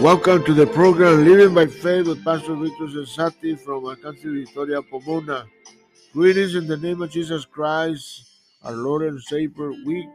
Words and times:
Welcome 0.00 0.44
to 0.46 0.54
the 0.54 0.66
program 0.66 1.24
Living 1.24 1.54
by 1.54 1.66
Faith 1.68 2.08
with 2.08 2.24
Pastor 2.24 2.56
Victor 2.56 2.86
Cesati 2.86 3.58
from 3.58 3.84
Alcance 3.84 4.22
Victoria 4.22 4.82
Pomona. 4.82 5.46
Greetings 6.12 6.56
in 6.56 6.66
the 6.66 6.76
name 6.76 7.02
of 7.02 7.10
Jesus 7.10 7.44
Christ, 7.46 8.24
our 8.64 8.72
Lord 8.72 9.02
and 9.04 9.20
Savior. 9.22 9.72
We 9.86 10.08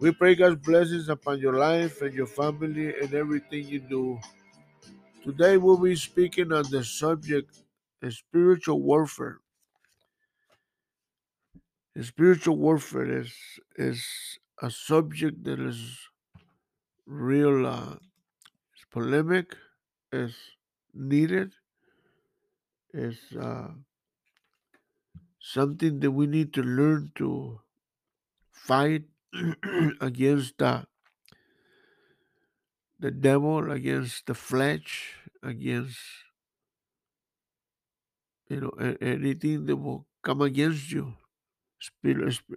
we 0.00 0.12
pray 0.12 0.34
God's 0.34 0.56
blessings 0.66 1.08
upon 1.08 1.40
your 1.40 1.54
life 1.54 2.02
and 2.02 2.14
your 2.14 2.26
family 2.26 2.94
and 3.00 3.14
everything 3.14 3.68
you 3.68 3.80
do. 3.80 4.20
Today 5.24 5.56
we'll 5.58 5.78
be 5.78 5.96
speaking 5.96 6.52
on 6.52 6.64
the 6.70 6.84
subject 6.84 7.54
of 8.02 8.14
spiritual 8.14 8.82
warfare. 8.82 9.38
spiritual 12.02 12.56
warfare 12.56 13.20
is 13.20 13.34
is 13.76 14.04
a 14.62 14.70
subject 14.70 15.44
that 15.44 15.60
is 15.60 15.98
real 17.06 17.66
uh, 17.66 17.96
polemic, 18.90 19.56
is 20.12 20.36
needed, 20.94 21.52
is 22.92 23.18
uh, 23.38 23.68
something 25.40 26.00
that 26.00 26.10
we 26.10 26.26
need 26.26 26.52
to 26.54 26.62
learn 26.62 27.10
to 27.16 27.60
fight 28.52 29.04
against 30.00 30.58
the, 30.58 30.86
the 33.00 33.10
devil, 33.10 33.70
against 33.72 34.26
the 34.26 34.34
flesh, 34.34 35.16
against 35.42 35.98
you 38.48 38.60
know 38.60 38.70
anything 39.00 39.66
that 39.66 39.76
will 39.76 40.06
come 40.22 40.42
against 40.42 40.90
you, 40.92 41.14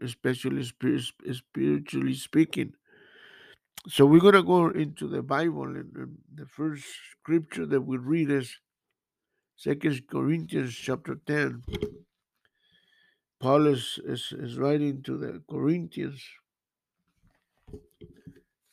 especially 0.01 0.63
spiritually 0.63 2.13
speaking. 2.15 2.73
So 3.87 4.05
we're 4.05 4.21
gonna 4.21 4.43
go 4.43 4.69
into 4.69 5.07
the 5.07 5.21
Bible, 5.21 5.63
and 5.63 6.17
the 6.33 6.45
first 6.45 6.85
scripture 7.11 7.65
that 7.65 7.81
we 7.81 7.97
read 7.97 8.31
is 8.31 8.59
Second 9.55 10.07
Corinthians 10.07 10.73
chapter 10.75 11.15
ten. 11.15 11.63
Paul 13.39 13.67
is, 13.67 13.99
is, 14.05 14.31
is 14.31 14.57
writing 14.57 15.03
to 15.03 15.17
the 15.17 15.43
Corinthians 15.49 16.23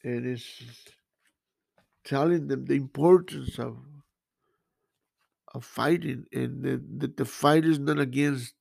and 0.05 0.27
is 0.27 0.47
telling 2.05 2.47
them 2.47 2.65
the 2.67 2.75
importance 2.75 3.59
of 3.59 3.79
of 5.53 5.65
fighting 5.65 6.25
and 6.33 6.63
that, 6.63 7.01
that 7.01 7.17
the 7.17 7.25
fight 7.25 7.65
is 7.65 7.81
not 7.81 7.99
against 7.99 8.55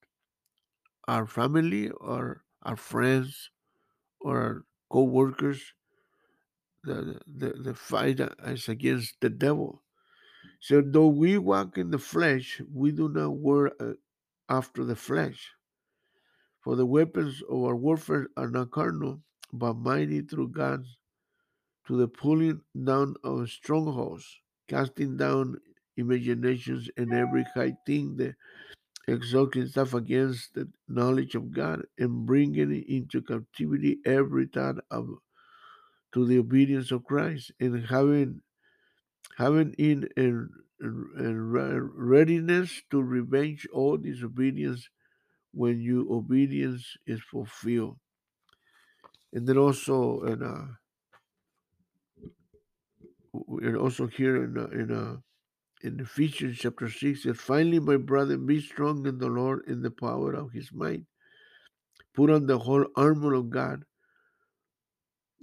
our 1.08 1.28
family 1.28 1.90
or 1.92 2.44
our 2.64 2.76
friends 2.76 3.52
or 4.20 4.40
our 4.40 4.66
co-workers 4.92 5.74
the, 6.84 7.20
the, 7.28 7.54
the 7.54 7.74
fight 7.74 8.20
is 8.46 8.70
against 8.70 9.16
the 9.22 9.30
devil. 9.30 9.84
So 10.60 10.82
though 10.82 11.08
we 11.08 11.38
walk 11.38 11.78
in 11.78 11.92
the 11.92 11.98
flesh 11.98 12.62
we 12.74 12.92
do 12.92 13.10
not 13.10 13.32
war 13.32 13.72
uh, 13.80 13.94
after 14.50 14.84
the 14.84 14.96
flesh. 14.96 15.52
For 16.62 16.76
the 16.76 16.86
weapons 16.86 17.42
of 17.50 17.64
our 17.64 17.76
warfare 17.76 18.28
are 18.38 18.50
not 18.50 18.72
carnal 18.72 19.22
but 19.52 19.76
mighty 19.76 20.22
through 20.22 20.50
god 20.50 20.86
to 21.88 21.98
the 21.98 22.08
pulling 22.08 22.62
down 22.84 23.16
of 23.24 23.50
strongholds 23.50 24.26
casting 24.68 25.18
down 25.18 25.60
imaginations 25.98 26.90
and 26.98 27.12
every 27.14 27.44
high 27.56 27.76
thing 27.86 28.16
that 28.18 28.36
exalts 29.08 29.58
itself 29.58 29.94
against 29.94 30.54
the 30.54 30.70
knowledge 30.88 31.36
of 31.36 31.52
God 31.52 31.82
and 31.98 32.26
bringing 32.26 32.84
into 32.88 33.22
captivity 33.22 33.98
every 34.06 34.46
thought 34.46 34.76
of 34.92 35.10
to 36.14 36.26
the 36.26 36.40
obedience 36.40 36.92
of 36.92 37.04
Christ 37.04 37.52
and 37.60 37.86
having 37.86 38.42
having 39.38 39.74
in 39.78 40.08
a, 40.18 40.32
readiness 40.82 42.82
to 42.92 43.02
revenge 43.02 43.68
all 43.74 43.98
disobedience 43.98 44.90
when 45.54 45.82
your 45.82 46.06
obedience 46.12 46.98
is 47.06 47.20
fulfilled. 47.22 47.98
And 49.34 49.48
then 49.48 49.58
also 49.58 50.22
in 50.22 50.44
uh 50.44 50.68
and 53.62 53.78
also 53.78 54.08
here 54.08 54.44
in 54.44 54.58
uh, 54.58 54.68
in 54.68 54.92
uh 54.92 55.18
in 55.82 56.00
Ephesians 56.00 56.58
chapter 56.60 56.90
6 56.90 57.24
says, 57.24 57.38
Finally, 57.38 57.80
my 57.80 57.96
brother, 57.96 58.38
be 58.38 58.60
strong 58.60 59.06
in 59.06 59.18
the 59.18 59.30
Lord 59.30 59.64
in 59.68 59.82
the 59.82 59.92
power 59.92 60.34
of 60.34 60.52
his 60.52 60.74
might. 60.74 61.04
Put 62.14 62.30
on 62.30 62.48
the 62.48 62.60
whole 62.60 62.86
armor 62.98 63.34
of 63.34 63.50
God, 63.50 63.86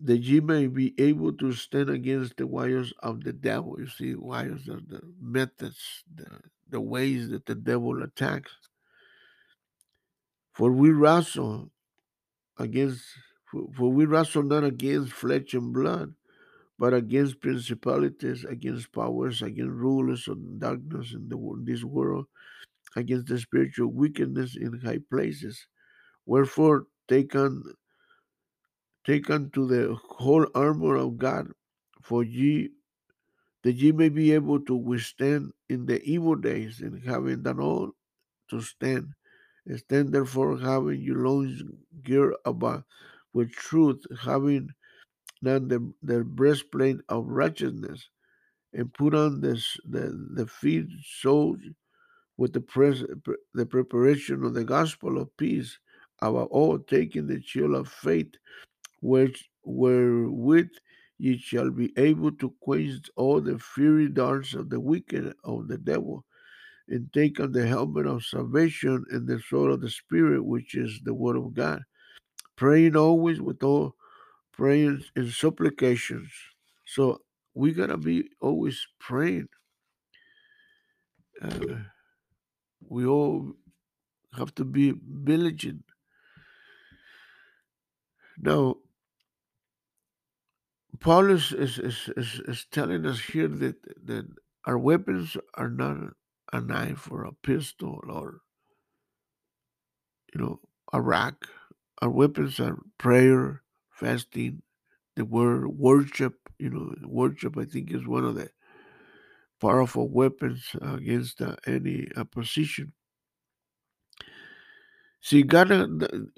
that 0.03 0.19
ye 0.19 0.41
may 0.41 0.67
be 0.67 0.95
able 0.99 1.33
to 1.33 1.53
stand 1.53 1.89
against 1.89 2.37
the 2.37 2.47
wiles 2.47 2.93
of 3.01 3.25
the 3.25 3.33
devil. 3.33 3.77
You 3.79 3.89
see, 3.89 4.15
wiles 4.15 4.69
are 4.69 4.81
the 4.87 5.01
methods, 5.21 6.05
the, 6.15 6.27
the 6.69 6.81
ways 6.81 7.31
that 7.31 7.47
the 7.47 7.55
devil 7.55 8.03
attacks. 8.03 8.53
For 10.53 10.71
we 10.71 10.91
wrestle 10.91 11.71
against, 12.59 13.05
for, 13.51 13.69
for 13.77 13.91
we 13.91 14.05
wrestle 14.05 14.43
not 14.43 14.65
against 14.65 15.13
flesh 15.13 15.55
and 15.55 15.73
blood, 15.73 16.15
but 16.79 16.93
against 16.93 17.41
principalities, 17.41 18.45
against 18.45 18.93
powers, 18.93 19.41
against 19.41 19.71
rulers 19.71 20.29
of 20.29 20.59
darkness 20.59 21.15
in 21.15 21.29
the, 21.29 21.63
this 21.65 21.85
world, 21.85 22.27
against 22.97 23.29
the 23.29 23.39
spiritual 23.39 23.89
wickedness 23.89 24.57
in 24.57 24.79
high 24.81 25.01
places. 25.11 25.67
Wherefore, 26.27 26.87
take 27.09 27.35
on 27.35 27.63
take 29.07 29.31
unto 29.31 29.67
the 29.67 29.97
whole 30.11 30.47
armor 30.55 30.97
of 30.97 31.17
God, 31.17 31.49
for 32.03 32.25
ye 32.25 32.71
that 33.63 33.75
ye 33.75 33.93
may 33.93 34.09
be 34.09 34.33
able 34.33 34.61
to 34.61 34.75
withstand 34.75 35.53
in 35.69 35.87
the 35.87 36.03
evil 36.03 36.35
days, 36.35 36.81
and 36.81 37.03
having 37.05 37.43
done 37.43 37.61
all 37.61 37.93
to 38.51 38.61
stand. 38.61 39.09
Stand 39.77 40.13
therefore, 40.13 40.59
having 40.59 41.01
your 41.01 41.27
loins 41.27 41.63
girt 42.05 42.35
about 42.45 42.85
with 43.33 43.51
truth, 43.53 44.03
having 44.23 44.71
done 45.43 45.69
the, 45.69 45.93
the 46.03 46.23
breastplate 46.25 46.99
of 47.09 47.27
righteousness, 47.27 48.09
and 48.73 48.93
put 48.95 49.15
on 49.15 49.41
this 49.41 49.77
the, 49.85 50.29
the 50.35 50.47
feet 50.47 50.87
so 51.21 51.57
with 52.37 52.53
the 52.53 52.61
pres, 52.61 53.05
the 53.55 53.67
preparation 53.67 54.45
of 54.45 54.55
the 54.55 54.65
gospel 54.65 55.19
of 55.19 55.37
peace, 55.37 55.79
above 56.23 56.49
all 56.49 56.79
taking 56.79 57.27
the 57.27 57.43
shield 57.43 57.75
of 57.75 57.89
faith, 57.89 58.35
which 59.07 59.49
wherewith 59.63 60.73
ye 61.19 61.39
shall 61.39 61.71
be 61.71 61.93
able 61.97 62.33
to 62.33 62.53
quench 62.61 63.09
all 63.15 63.41
the 63.41 63.57
fiery 63.59 64.09
darts 64.09 64.53
of 64.53 64.69
the 64.69 64.81
wicked 64.81 65.33
of 65.45 65.69
the 65.69 65.79
devil, 65.79 66.25
and 66.89 67.13
take 67.13 67.39
on 67.39 67.53
the 67.53 67.65
helmet 67.67 68.07
of 68.07 68.25
salvation 68.25 69.05
and 69.11 69.27
the 69.29 69.41
sword 69.49 69.71
of 69.71 69.81
the 69.81 69.91
Spirit, 69.91 70.45
which 70.45 70.75
is 70.75 71.01
the 71.05 71.15
word 71.15 71.37
of 71.37 71.55
God, 71.55 71.83
praying 72.57 72.97
always 72.97 73.41
with 73.41 73.63
all 73.63 73.95
prayers 74.53 75.11
and 75.15 75.31
supplications. 75.31 76.33
So 76.85 77.21
we 77.55 77.73
gotta 77.73 77.97
be 77.97 78.29
always 78.41 78.85
praying. 78.99 79.49
Uh, 81.41 81.77
we 82.81 83.07
all 83.07 83.53
have 84.37 84.53
to 84.57 84.65
be 84.65 84.95
vigilant. 85.09 85.85
Now, 88.39 88.77
Paul 91.01 91.31
is, 91.31 91.53
is, 91.53 91.79
is, 91.79 92.11
is, 92.17 92.41
is 92.47 92.67
telling 92.71 93.07
us 93.07 93.21
here 93.21 93.49
that, 93.49 93.77
that 94.07 94.27
our 94.65 94.79
weapons 94.79 95.37
are 95.55 95.71
not 95.71 95.99
a 96.53 96.61
knife 96.61 97.11
or 97.11 97.25
a 97.25 97.33
pistol 97.33 98.01
or, 98.09 98.41
you 100.35 100.41
know, 100.41 100.61
a 100.93 101.01
rock. 101.01 101.47
Our 102.03 102.11
weapons 102.11 102.61
are 102.61 102.79
prayer, 102.99 103.63
fasting, 103.91 104.63
the 105.17 105.25
word 105.25 105.69
worship. 105.69 106.35
You 106.59 106.71
know, 106.71 106.95
worship, 107.07 107.59
I 107.59 107.65
think, 107.65 107.93
is 107.93 108.07
one 108.07 108.25
of 108.25 108.35
the 108.37 108.51
powerful 109.61 110.09
weapons 110.09 110.71
against 110.81 111.43
uh, 111.43 111.57
any 111.67 112.09
opposition. 112.17 112.93
See, 115.21 115.43
God, 115.43 115.73
uh, 115.73 115.87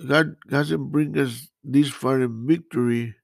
God 0.06 0.36
doesn't 0.48 0.90
bring 0.90 1.18
us 1.18 1.48
this 1.62 1.90
far 1.90 2.20
in 2.22 2.46
victory 2.46 3.16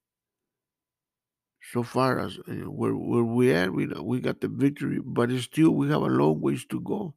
so 1.73 1.83
far 1.83 2.21
as 2.21 2.39
uh, 2.49 2.71
where 2.71 2.95
where 2.95 3.25
we 3.25 3.53
are, 3.53 3.73
we 3.73 3.87
we 3.87 4.21
got 4.21 4.41
the 4.41 4.49
victory, 4.49 5.01
but 5.03 5.31
still 5.41 5.71
we 5.71 5.89
have 5.89 6.03
a 6.03 6.07
long 6.07 6.41
ways 6.41 6.67
to 6.67 6.81
go. 6.81 7.15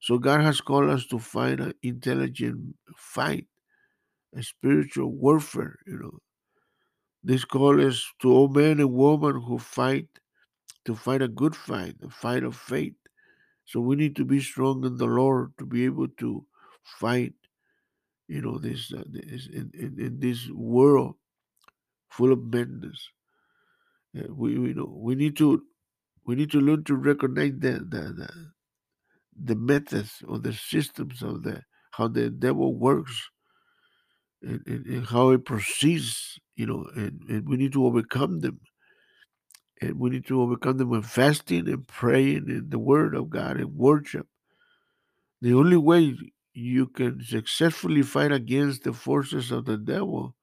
So 0.00 0.18
God 0.18 0.40
has 0.40 0.60
called 0.60 0.90
us 0.90 1.06
to 1.06 1.18
fight 1.18 1.60
an 1.60 1.74
intelligent 1.82 2.74
fight, 2.96 3.46
a 4.34 4.42
spiritual 4.42 5.12
warfare. 5.12 5.78
You 5.86 5.98
know, 5.98 6.18
this 7.22 7.44
call 7.44 7.78
is 7.78 8.04
to 8.20 8.32
all 8.32 8.48
men 8.48 8.80
and 8.80 8.92
women 8.92 9.42
who 9.42 9.58
fight 9.58 10.08
to 10.86 10.94
fight 10.94 11.22
a 11.22 11.28
good 11.28 11.54
fight, 11.54 11.96
a 12.02 12.08
fight 12.08 12.42
of 12.42 12.56
faith. 12.56 12.94
So 13.66 13.80
we 13.80 13.94
need 13.94 14.16
to 14.16 14.24
be 14.24 14.40
strong 14.40 14.84
in 14.84 14.96
the 14.96 15.06
Lord 15.06 15.52
to 15.58 15.66
be 15.66 15.84
able 15.84 16.08
to 16.18 16.44
fight. 16.82 17.34
You 18.26 18.42
know, 18.42 18.58
this, 18.58 18.92
uh, 18.92 19.04
this 19.06 19.46
in, 19.46 19.70
in, 19.74 19.96
in 19.98 20.20
this 20.20 20.48
world 20.50 21.16
full 22.08 22.32
of 22.32 22.42
madness. 22.42 23.10
We, 24.14 24.58
we 24.58 24.74
know 24.74 24.86
we 24.92 25.14
need 25.14 25.36
to 25.38 25.62
We 26.26 26.36
need 26.36 26.52
to 26.52 26.60
learn 26.60 26.84
to 26.84 26.96
recognize 26.96 27.54
the 27.58 27.72
the, 27.80 28.02
the, 28.14 28.30
the 29.44 29.56
methods 29.56 30.22
or 30.28 30.38
the 30.38 30.52
systems 30.54 31.22
of 31.22 31.42
the 31.42 31.64
how 31.92 32.08
the 32.08 32.30
devil 32.30 32.74
works 32.78 33.30
and, 34.42 34.62
and, 34.66 34.86
and 34.86 35.06
how 35.06 35.30
it 35.30 35.44
proceeds, 35.44 36.38
you 36.56 36.66
know, 36.66 36.86
and, 36.96 37.22
and 37.28 37.48
we 37.48 37.56
need 37.56 37.72
to 37.74 37.86
overcome 37.86 38.40
them. 38.40 38.60
And 39.82 39.98
we 40.00 40.10
need 40.10 40.26
to 40.26 40.42
overcome 40.42 40.78
them 40.78 40.90
with 40.90 41.06
fasting 41.06 41.68
and 41.68 41.86
praying 41.88 42.50
and 42.50 42.70
the 42.70 42.78
word 42.78 43.14
of 43.14 43.30
God 43.30 43.58
and 43.58 43.74
worship. 43.76 44.28
The 45.42 45.54
only 45.54 45.78
way 45.78 46.16
you 46.54 46.86
can 46.88 47.22
successfully 47.24 48.02
fight 48.02 48.32
against 48.32 48.84
the 48.84 48.92
forces 48.92 49.50
of 49.52 49.66
the 49.66 49.78
devil 49.78 50.36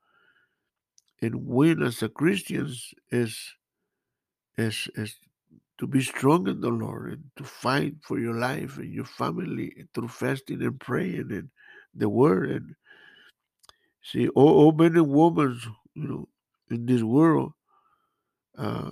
and 1.22 1.46
win 1.48 1.84
as 1.84 2.04
a 2.04 2.10
Christians 2.10 2.94
is 3.12 3.56
is 4.57 4.89
is 4.95 5.15
to 5.80 5.88
be 5.88 6.01
strong 6.01 6.48
in 6.48 6.62
the 6.62 6.69
Lord 6.69 7.13
and 7.13 7.24
to 7.38 7.44
fight 7.44 7.95
for 8.01 8.19
your 8.19 8.36
life 8.36 8.77
and 8.77 8.92
your 8.94 9.06
family 9.06 9.86
through 9.94 10.07
fasting 10.09 10.62
and 10.63 10.80
praying 10.80 11.31
and 11.31 11.50
the 11.95 12.09
word 12.09 12.50
and 12.50 12.75
see 14.04 14.27
all, 14.30 14.50
all 14.50 14.71
men 14.71 14.95
and 14.98 15.09
women 15.09 15.59
you 15.95 16.07
know 16.07 16.30
in 16.71 16.86
this 16.86 17.04
world 17.04 17.54
uh, 18.57 18.92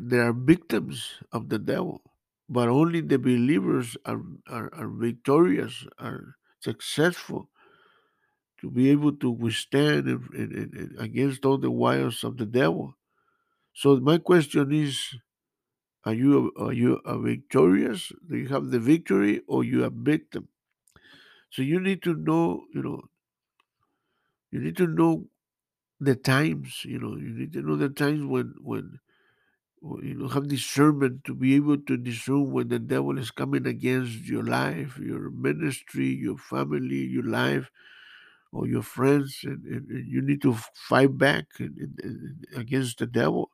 they 0.00 0.18
are 0.18 0.32
victims 0.32 1.14
of 1.32 1.48
the 1.48 1.58
devil 1.58 2.02
but 2.48 2.68
only 2.68 3.00
the 3.00 3.18
believers 3.18 3.96
are, 4.06 4.22
are, 4.48 4.70
are 4.74 4.88
victorious 4.88 5.86
are 5.98 6.36
successful 6.60 7.48
to 8.60 8.70
be 8.70 8.90
able 8.90 9.12
to 9.12 9.30
withstand 9.30 10.06
and, 10.06 10.22
and, 10.34 10.74
and, 10.74 10.96
against 10.98 11.44
all 11.44 11.58
the 11.58 11.70
wiles 11.70 12.24
of 12.24 12.36
the 12.36 12.46
devil 12.46 12.94
so 13.74 13.96
my 14.00 14.18
question 14.18 14.72
is 14.72 15.14
Are 16.04 16.14
you 16.14 16.52
are 16.56 16.72
you 16.72 16.96
a 17.04 17.18
victorious? 17.18 18.12
Do 18.28 18.36
you 18.36 18.48
have 18.48 18.70
the 18.70 18.80
victory 18.80 19.42
or 19.46 19.64
you 19.64 19.84
a 19.84 19.90
victim? 19.90 20.48
So 21.50 21.62
you 21.62 21.80
need 21.80 22.02
to 22.04 22.14
know, 22.14 22.64
you 22.74 22.82
know, 22.82 23.02
you 24.50 24.60
need 24.60 24.76
to 24.76 24.86
know 24.86 25.28
the 26.00 26.16
times, 26.16 26.84
you 26.84 26.98
know, 26.98 27.16
you 27.16 27.30
need 27.34 27.52
to 27.54 27.62
know 27.62 27.76
the 27.76 27.90
times 27.90 28.24
when 28.26 28.54
when 28.62 29.00
you 30.02 30.14
know 30.14 30.28
have 30.28 30.48
discernment 30.48 31.24
to 31.24 31.34
be 31.34 31.54
able 31.56 31.78
to 31.78 31.96
discern 31.96 32.52
when 32.52 32.68
the 32.68 32.80
devil 32.80 33.18
is 33.18 33.30
coming 33.30 33.66
against 33.66 34.24
your 34.26 34.44
life, 34.44 34.98
your 34.98 35.30
ministry, 35.30 36.08
your 36.08 36.38
family, 36.38 37.04
your 37.06 37.24
life, 37.24 37.70
or 38.52 38.68
your 38.68 38.82
friends, 38.82 39.40
and, 39.44 39.64
and, 39.66 39.88
and 39.90 40.08
you 40.08 40.22
need 40.22 40.42
to 40.42 40.56
fight 40.88 41.18
back 41.18 41.46
and 41.60 42.46
against 42.56 42.98
the 43.00 43.06
devil. 43.08 43.51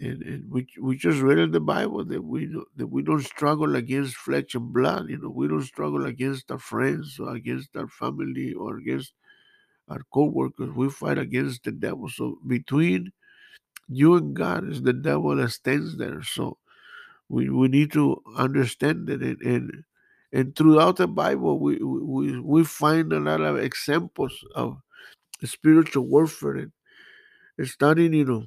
And, 0.00 0.22
and 0.22 0.50
we 0.50 0.66
we 0.80 0.96
just 0.96 1.20
read 1.20 1.38
in 1.38 1.50
the 1.50 1.60
Bible 1.60 2.04
that 2.04 2.22
we 2.22 2.46
that 2.76 2.86
we 2.86 3.02
don't 3.02 3.22
struggle 3.24 3.76
against 3.76 4.16
flesh 4.16 4.54
and 4.54 4.72
blood. 4.72 5.08
You 5.08 5.18
know, 5.18 5.30
we 5.30 5.48
don't 5.48 5.62
struggle 5.62 6.06
against 6.06 6.50
our 6.50 6.58
friends 6.58 7.18
or 7.18 7.34
against 7.34 7.76
our 7.76 7.88
family 7.88 8.52
or 8.54 8.76
against 8.78 9.12
our 9.88 10.00
co-workers. 10.12 10.70
We 10.74 10.90
fight 10.90 11.18
against 11.18 11.64
the 11.64 11.72
devil. 11.72 12.08
So 12.08 12.38
between 12.46 13.12
you 13.88 14.14
and 14.16 14.34
God 14.34 14.68
is 14.70 14.82
the 14.82 14.92
devil 14.92 15.36
that 15.36 15.50
stands 15.50 15.96
there. 15.96 16.22
So 16.22 16.58
we, 17.28 17.48
we 17.50 17.68
need 17.68 17.92
to 17.92 18.22
understand 18.36 19.06
that 19.08 19.22
and, 19.22 19.40
and 19.42 19.84
and 20.32 20.56
throughout 20.56 20.96
the 20.96 21.08
Bible 21.08 21.58
we, 21.58 21.78
we 21.82 22.38
we 22.40 22.64
find 22.64 23.12
a 23.12 23.20
lot 23.20 23.40
of 23.40 23.58
examples 23.58 24.44
of 24.54 24.78
spiritual 25.44 26.04
warfare 26.06 26.56
and, 26.56 26.72
starting, 27.68 28.12
you 28.12 28.24
know, 28.24 28.44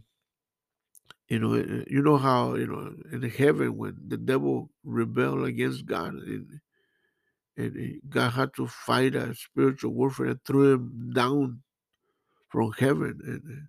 You 1.31 1.39
know, 1.39 1.53
uh, 1.53 1.85
you 1.87 2.01
know 2.01 2.17
how 2.17 2.55
you 2.55 2.67
know 2.67 2.93
in 3.09 3.21
heaven 3.29 3.77
when 3.77 3.95
the 4.05 4.17
devil 4.17 4.69
rebelled 4.83 5.45
against 5.45 5.85
God, 5.85 6.15
and, 6.15 6.59
and 7.55 8.01
God 8.09 8.31
had 8.31 8.53
to 8.55 8.67
fight 8.67 9.15
a 9.15 9.33
spiritual 9.33 9.93
warfare 9.93 10.25
and 10.25 10.43
threw 10.43 10.73
him 10.73 11.13
down 11.15 11.61
from 12.49 12.73
heaven 12.77 13.17
and 13.23 13.67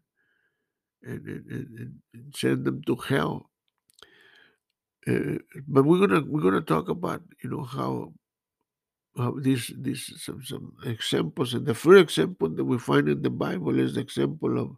and, 1.04 1.24
and, 1.28 1.46
and, 1.46 1.78
and 1.78 1.94
and 2.12 2.34
send 2.34 2.64
them 2.64 2.82
to 2.82 2.96
hell. 2.96 3.48
Uh, 5.06 5.38
but 5.68 5.84
we're 5.84 6.04
gonna 6.04 6.24
we're 6.26 6.42
gonna 6.42 6.60
talk 6.60 6.88
about 6.88 7.22
you 7.44 7.50
know 7.50 7.62
how 7.62 8.12
how 9.16 9.36
these 9.38 9.72
these 9.78 10.12
some 10.20 10.42
some 10.42 10.72
examples 10.84 11.54
and 11.54 11.64
the 11.64 11.76
first 11.76 12.02
example 12.02 12.48
that 12.48 12.64
we 12.64 12.76
find 12.76 13.08
in 13.08 13.22
the 13.22 13.30
Bible 13.30 13.78
is 13.78 13.94
the 13.94 14.00
example 14.00 14.58
of 14.58 14.76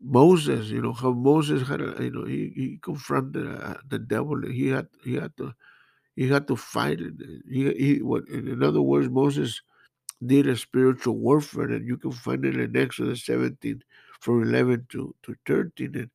Moses. 0.00 0.68
You 0.70 0.82
know 0.82 0.92
how 0.94 1.12
Moses 1.12 1.68
had 1.68 1.80
a, 1.82 1.96
you 2.00 2.10
know 2.12 2.24
he, 2.26 2.52
he 2.56 2.78
confronted 2.82 3.46
uh, 3.46 3.76
the 3.88 3.98
devil. 3.98 4.40
He 4.42 4.68
had 4.68 4.88
he 5.04 5.14
had 5.16 5.36
to 5.38 5.46
He 6.16 6.28
had 6.28 6.48
to 6.48 6.56
fight 6.56 7.00
it. 7.00 7.14
He, 7.50 7.72
he, 7.74 8.02
what, 8.02 8.28
in 8.28 8.62
other 8.62 8.82
words, 8.82 9.10
Moses 9.10 9.62
did 10.26 10.46
a 10.48 10.56
spiritual 10.56 11.16
warfare, 11.18 11.70
and 11.70 11.86
you 11.86 11.98
can 11.98 12.12
find 12.12 12.44
it 12.44 12.56
in 12.58 12.76
Exodus 12.76 13.24
17, 13.26 13.82
from 14.20 14.42
11 14.44 14.86
to, 14.90 15.14
to 15.24 15.36
13. 15.46 15.96
And 15.96 16.10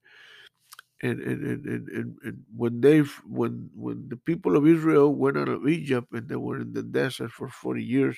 and, 1.03 1.21
and, 1.21 1.44
and, 1.45 1.65
and, 1.68 1.89
and, 1.89 2.18
and 2.24 2.44
when 2.56 2.81
they 2.81 3.00
when 3.27 3.69
when 3.75 4.09
the 4.09 4.18
people 4.18 4.57
of 4.57 4.68
Israel 4.68 5.13
went 5.15 5.38
out 5.38 5.50
of 5.50 5.68
Egypt 5.68 6.07
and 6.13 6.29
they 6.29 6.38
were 6.38 6.59
in 6.62 6.74
the 6.74 6.83
desert 6.83 7.31
for 7.31 7.50
40 7.50 7.83
years, 7.83 8.18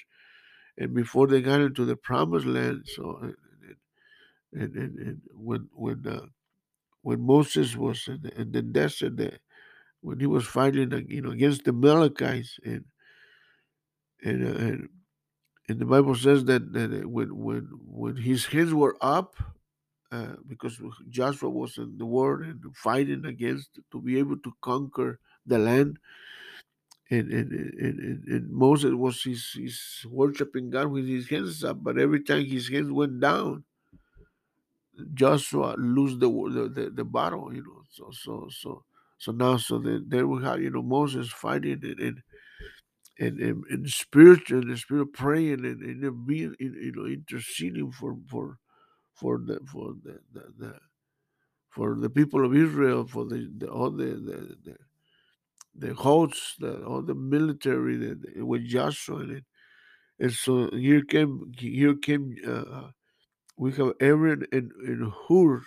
and 0.78 0.94
before 0.94 1.28
they 1.28 1.42
got 1.42 1.62
into 1.62 1.86
the 1.86 1.96
promised 1.98 2.46
land, 2.48 2.84
so 2.88 3.34
and, 4.56 4.76
and, 4.76 5.00
and, 5.00 5.22
when 5.34 5.68
when 5.74 6.06
uh, 6.08 6.26
when 7.02 7.22
Moses 7.22 7.76
was 7.76 8.08
in 8.08 8.22
the, 8.22 8.42
in 8.42 8.52
the 8.52 8.62
desert, 8.62 9.20
when 10.02 10.20
he 10.20 10.26
was 10.26 10.46
fighting, 10.46 10.94
uh, 10.94 11.02
you 11.08 11.22
know, 11.22 11.32
against 11.32 11.66
the 11.66 11.72
Amalekites, 11.72 12.60
and 12.64 12.86
and, 14.24 14.44
uh, 14.44 14.60
and 14.60 14.90
and 15.68 15.80
the 15.80 15.86
Bible 15.86 16.16
says 16.16 16.46
that, 16.46 16.74
that 16.74 16.94
uh, 16.94 17.08
when 17.08 17.36
when 17.36 17.70
when 17.86 18.16
his 18.16 18.46
hands 18.46 18.74
were 18.74 18.96
up, 19.02 19.36
uh, 20.12 20.36
because 20.48 20.80
Joshua 21.10 21.50
was 21.50 21.78
in 21.78 21.98
the 21.98 22.06
war 22.06 22.42
and 22.42 22.62
fighting 22.76 23.26
against 23.26 23.80
to 23.92 24.02
be 24.02 24.20
able 24.20 24.38
to 24.38 24.54
conquer 24.62 25.20
the 25.46 25.58
land, 25.58 25.98
and 27.10 27.32
and, 27.32 27.52
and, 27.52 28.00
and, 28.00 28.24
and 28.28 28.52
Moses 28.52 28.94
was 28.94 29.24
his, 29.24 29.52
his 29.54 30.06
worshiping 30.08 30.70
God 30.70 30.88
with 30.88 31.08
his 31.08 31.30
hands 31.30 31.64
up, 31.64 31.84
but 31.84 31.98
every 31.98 32.24
time 32.24 32.46
his 32.46 32.70
hands 32.70 32.92
went 32.92 33.20
down, 33.20 33.64
Joshua 35.14 35.76
lose 35.78 36.18
the 36.20 36.30
the, 36.30 36.70
the, 36.70 36.90
the 36.92 37.06
battle, 37.06 37.54
you 37.54 37.64
know. 37.64 37.84
So 37.92 38.10
so 38.12 38.50
so 38.52 38.84
so 39.18 39.32
now 39.32 39.58
so 39.58 39.80
then 39.80 40.06
there 40.08 40.28
we 40.28 40.44
have 40.44 40.62
you 40.62 40.72
know 40.72 40.84
Moses 40.84 41.30
fighting 41.30 41.80
and. 41.84 42.00
and 42.00 42.24
and, 43.20 43.40
and, 43.40 43.64
and 43.70 43.90
spiritual 43.90 44.60
and 44.62 44.72
the 44.72 44.78
spirit 44.78 45.14
praying 45.14 45.66
and, 45.66 45.82
and 45.82 46.28
being 46.28 46.56
you 46.60 46.92
know 46.96 47.06
interceding 47.06 47.92
for 47.92 48.18
for 48.30 48.58
for 49.16 49.40
the 49.40 49.60
for 49.72 49.96
the, 50.04 50.20
the, 50.34 50.44
the 50.60 50.76
for 51.72 51.96
the 51.96 52.10
people 52.10 52.46
of 52.46 52.56
Israel, 52.56 53.06
for 53.08 53.26
the, 53.26 53.52
the 53.58 53.70
all 53.70 53.92
the 53.92 54.06
the, 54.06 54.58
the, 54.66 54.78
the 55.76 55.94
hosts, 55.94 56.56
the 56.60 56.84
all 56.86 57.02
the 57.02 57.16
military 57.16 57.98
the, 57.98 58.16
the, 58.16 58.46
with 58.46 58.66
Joshua 58.66 59.20
it. 59.30 59.46
And 60.20 60.34
so 60.34 60.70
here 60.72 61.04
came 61.04 61.54
here 61.58 61.96
came 61.96 62.36
uh, 62.48 62.90
we 63.58 63.72
have 63.74 63.94
Aaron 64.00 64.46
and, 64.52 64.72
and 64.86 65.12
Hur 65.28 65.62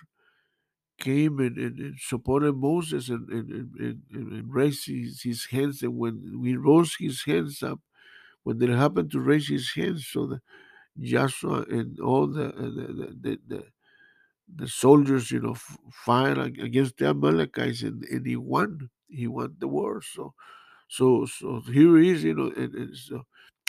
came 0.98 1.38
and, 1.38 1.56
and, 1.56 1.78
and 1.78 1.94
supported 1.98 2.54
Moses 2.54 3.08
and, 3.08 3.28
and, 3.28 3.50
and, 3.78 4.02
and, 4.12 4.54
raised 4.54 4.86
his, 4.86 5.22
his 5.22 5.46
hands. 5.50 5.82
And 5.82 5.96
when 5.96 6.40
we 6.40 6.56
rose 6.56 6.96
his 6.98 7.22
hands 7.24 7.62
up, 7.62 7.80
when 8.42 8.58
they 8.58 8.66
happened 8.68 9.10
to 9.12 9.20
raise 9.20 9.48
his 9.48 9.72
hands, 9.74 10.08
so 10.10 10.26
that 10.26 10.40
Joshua 11.00 11.64
and 11.70 11.98
all 12.00 12.26
the 12.26 12.46
uh, 12.46 12.62
the, 12.62 13.16
the, 13.20 13.38
the, 13.48 13.64
the 14.56 14.68
soldiers, 14.68 15.30
you 15.30 15.40
know, 15.40 15.52
f- 15.52 15.78
fight 15.92 16.38
ag- 16.38 16.60
against 16.60 16.98
the 16.98 17.08
Amalekites, 17.08 17.82
and, 17.82 18.04
and 18.04 18.26
he 18.26 18.36
won. 18.36 18.90
He 19.08 19.26
won 19.26 19.56
the 19.58 19.68
war. 19.68 20.02
So, 20.02 20.34
so, 20.88 21.26
so 21.26 21.62
here 21.72 21.96
he 21.98 22.10
is, 22.10 22.24
you 22.24 22.34
know, 22.34 22.52
and, 22.56 22.74
and 22.74 22.96
so 22.96 23.22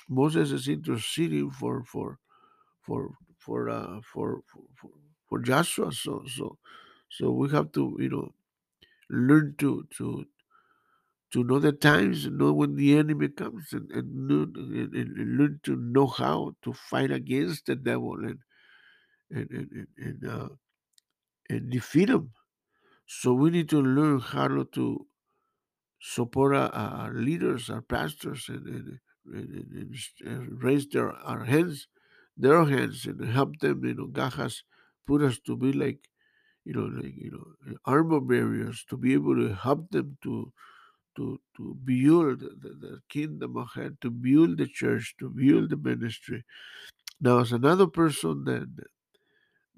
Moses 0.10 0.52
is 0.52 0.68
interceding 0.68 1.52
for 1.52 1.84
for 1.86 2.20
for 2.82 3.12
for 3.50 3.70
uh 3.70 4.02
for 4.14 4.44
for, 4.80 4.92
for 5.30 5.40
Joshua. 5.40 5.92
So, 5.92 6.24
so, 6.28 6.58
so 7.10 7.32
we 7.32 7.50
have 7.52 7.72
to, 7.74 7.98
you 8.00 8.10
know, 8.10 8.36
learn 9.10 9.56
to 9.60 9.88
to 9.98 10.26
to 11.32 11.44
know 11.44 11.60
the 11.60 11.72
times, 11.72 12.28
know 12.28 12.54
when 12.54 12.76
the 12.76 12.98
enemy 12.98 13.30
comes, 13.30 13.74
and 13.74 13.92
and, 13.92 14.28
know, 14.28 14.44
and, 14.56 14.94
and 14.96 15.38
learn 15.38 15.60
to 15.64 15.76
know 15.76 16.08
how 16.08 16.56
to 16.64 16.74
fight 16.74 17.12
against 17.12 17.68
the 17.68 17.76
devil 17.76 18.16
and 18.26 18.40
and 19.32 19.52
and 19.52 19.88
and, 19.98 20.26
uh, 20.26 20.50
and 21.50 21.72
defeat 21.72 22.10
him 22.10 22.34
So 23.08 23.34
we 23.34 23.52
need 23.52 23.70
to 23.70 23.82
learn 23.82 24.20
how 24.20 24.48
to 24.64 25.08
support 26.02 26.56
our, 26.56 27.14
leaders, 27.14 27.70
our 27.70 27.82
pastors, 27.82 28.50
and, 28.50 28.68
and, 28.68 29.00
and, 29.26 29.50
and, 29.74 29.96
and 30.22 30.64
raise 30.64 30.88
their 30.90 31.12
our 31.14 31.46
hands, 31.46 31.88
their 32.40 32.66
hands, 32.66 33.06
and 33.06 33.24
help 33.26 33.60
them. 33.60 33.86
You 33.86 33.96
know, 33.96 34.08
God 34.08 34.34
has 34.34 34.64
put 35.06 35.22
us 35.22 35.40
to 35.46 35.58
be 35.58 35.74
like 35.74 36.00
you 36.66 36.74
know, 36.74 37.02
like 37.02 37.16
you 37.18 37.32
know, 37.32 37.76
armor 37.86 38.20
barriers 38.22 38.86
to 38.90 38.98
be 38.98 39.14
able 39.14 39.36
to 39.36 39.54
help 39.54 39.90
them 39.92 40.18
to 40.24 40.52
to 41.16 41.40
to 41.58 41.78
build 41.84 42.42
the, 42.42 42.70
the 42.80 43.00
kingdom 43.10 43.58
of 43.58 43.70
heaven, 43.74 43.98
to 44.02 44.12
build 44.12 44.58
the 44.58 44.68
church, 44.68 45.16
to 45.20 45.30
build 45.30 45.70
the 45.70 45.78
ministry. 45.78 46.44
Now, 47.22 47.40
as 47.40 47.52
another 47.52 47.88
person 47.88 48.44
that 48.46 48.68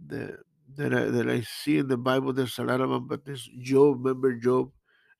that 0.08 0.40
that 0.76 0.94
I, 0.94 1.06
that 1.06 1.30
I 1.30 1.42
see 1.42 1.78
in 1.78 1.88
the 1.88 1.98
Bible, 1.98 2.34
there's 2.34 2.60
a 2.60 2.64
lot 2.64 2.82
of 2.82 2.90
them, 2.90 3.08
but 3.08 3.26
this 3.26 3.48
Job, 3.60 4.06
remember 4.06 4.34
Job, 4.36 4.72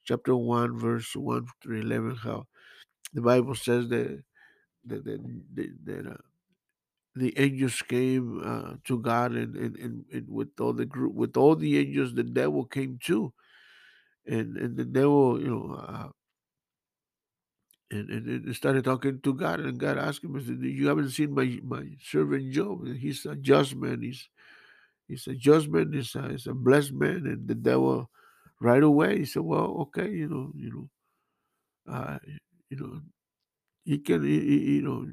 chapter 0.04 0.36
one, 0.36 0.78
verse 0.78 1.16
one 1.16 1.48
through 1.62 1.82
eleven, 1.82 2.16
how 2.16 2.48
the 3.14 3.22
Bible 3.22 3.56
says 3.56 3.90
that 3.90 4.24
that 4.86 5.06
that, 5.06 5.44
that, 5.56 5.86
that 5.86 6.12
uh, 6.12 6.18
the 7.16 7.38
angels 7.40 7.82
came 7.84 8.42
uh, 8.44 8.76
to 8.86 9.00
God, 9.00 9.34
and, 9.34 9.56
and, 9.56 9.76
and, 9.78 10.06
and 10.14 10.30
with 10.30 10.50
all 10.60 10.74
the 10.74 10.86
group, 10.86 11.14
with 11.14 11.38
all 11.38 11.56
the 11.56 11.78
angels, 11.80 12.14
the 12.16 12.24
devil 12.24 12.66
came 12.66 13.00
too, 13.04 13.34
and 14.28 14.58
and 14.58 14.78
the 14.78 14.86
devil, 14.86 15.40
you 15.42 15.48
know, 15.50 15.76
uh, 15.76 16.10
and, 17.92 18.10
and 18.10 18.28
and 18.28 18.56
started 18.56 18.86
talking 18.86 19.20
to 19.22 19.34
God, 19.34 19.60
and 19.60 19.78
God 19.80 19.98
asked 19.98 20.24
him, 20.24 20.40
said, 20.46 20.60
"You 20.62 20.88
haven't 20.88 21.10
seen 21.10 21.34
my 21.34 21.60
my 21.64 21.84
servant 22.02 22.52
Job? 22.54 22.88
He's 22.88 23.26
a 23.26 23.36
just 23.36 23.76
man. 23.76 24.02
He's 24.02 24.30
he's 25.08 25.28
a 25.28 25.36
just 25.36 25.70
man. 25.70 25.94
He's 25.94 26.16
a, 26.16 26.30
he's 26.32 26.48
a 26.48 26.54
blessed 26.54 26.94
man." 26.94 27.26
And 27.28 27.48
the 27.48 27.56
devil, 27.56 28.10
right 28.62 28.84
away, 28.84 29.20
he 29.20 29.26
said, 29.26 29.44
"Well, 29.44 29.90
okay, 29.90 30.10
you 30.12 30.30
know, 30.30 30.52
you 30.56 30.72
know, 31.88 31.94
uh, 31.94 32.20
you 32.70 32.78
know, 32.78 33.02
he 33.86 34.00
can, 34.00 34.24
he, 34.26 34.40
he- 34.40 34.76
you 34.78 34.82
know." 34.84 35.08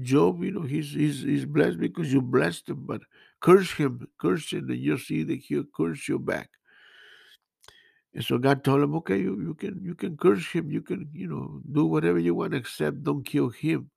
Job, 0.00 0.42
you 0.42 0.50
know, 0.50 0.62
he's 0.62 0.92
he's 0.92 1.22
he's 1.22 1.44
blessed 1.44 1.78
because 1.78 2.12
you 2.12 2.20
blessed 2.20 2.68
him, 2.68 2.84
but 2.86 3.00
curse 3.40 3.72
him, 3.72 4.06
curse 4.18 4.52
him, 4.52 4.68
and 4.68 4.78
you'll 4.78 4.98
see 4.98 5.22
that 5.22 5.40
he'll 5.40 5.64
curse 5.74 6.08
you 6.08 6.18
back. 6.18 6.50
And 8.14 8.22
so 8.22 8.36
God 8.36 8.62
told 8.62 8.82
him, 8.82 8.94
okay, 8.96 9.16
you, 9.18 9.40
you 9.40 9.54
can 9.54 9.80
you 9.82 9.94
can 9.94 10.16
curse 10.16 10.46
him, 10.52 10.70
you 10.70 10.82
can, 10.82 11.08
you 11.14 11.26
know, 11.28 11.62
do 11.70 11.86
whatever 11.86 12.18
you 12.18 12.34
want, 12.34 12.54
except 12.54 13.02
don't 13.02 13.24
kill 13.24 13.48
him. 13.48 13.90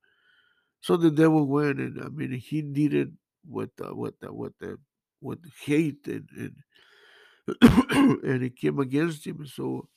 So 0.80 0.96
the 0.96 1.12
devil 1.12 1.46
went, 1.46 1.80
and 1.80 2.02
I 2.02 2.08
mean, 2.08 2.32
he 2.32 2.62
did 2.62 3.18
with 3.48 3.72
uh, 3.84 3.94
with 3.94 4.16
uh, 4.26 4.34
with 4.34 4.54
uh, 4.64 4.78
with 5.20 5.40
hate, 5.66 6.08
and 6.08 6.30
and, 6.38 8.22
and 8.24 8.44
it 8.44 8.56
came 8.56 8.80
against 8.80 9.28
him. 9.28 9.46
So 9.46 9.90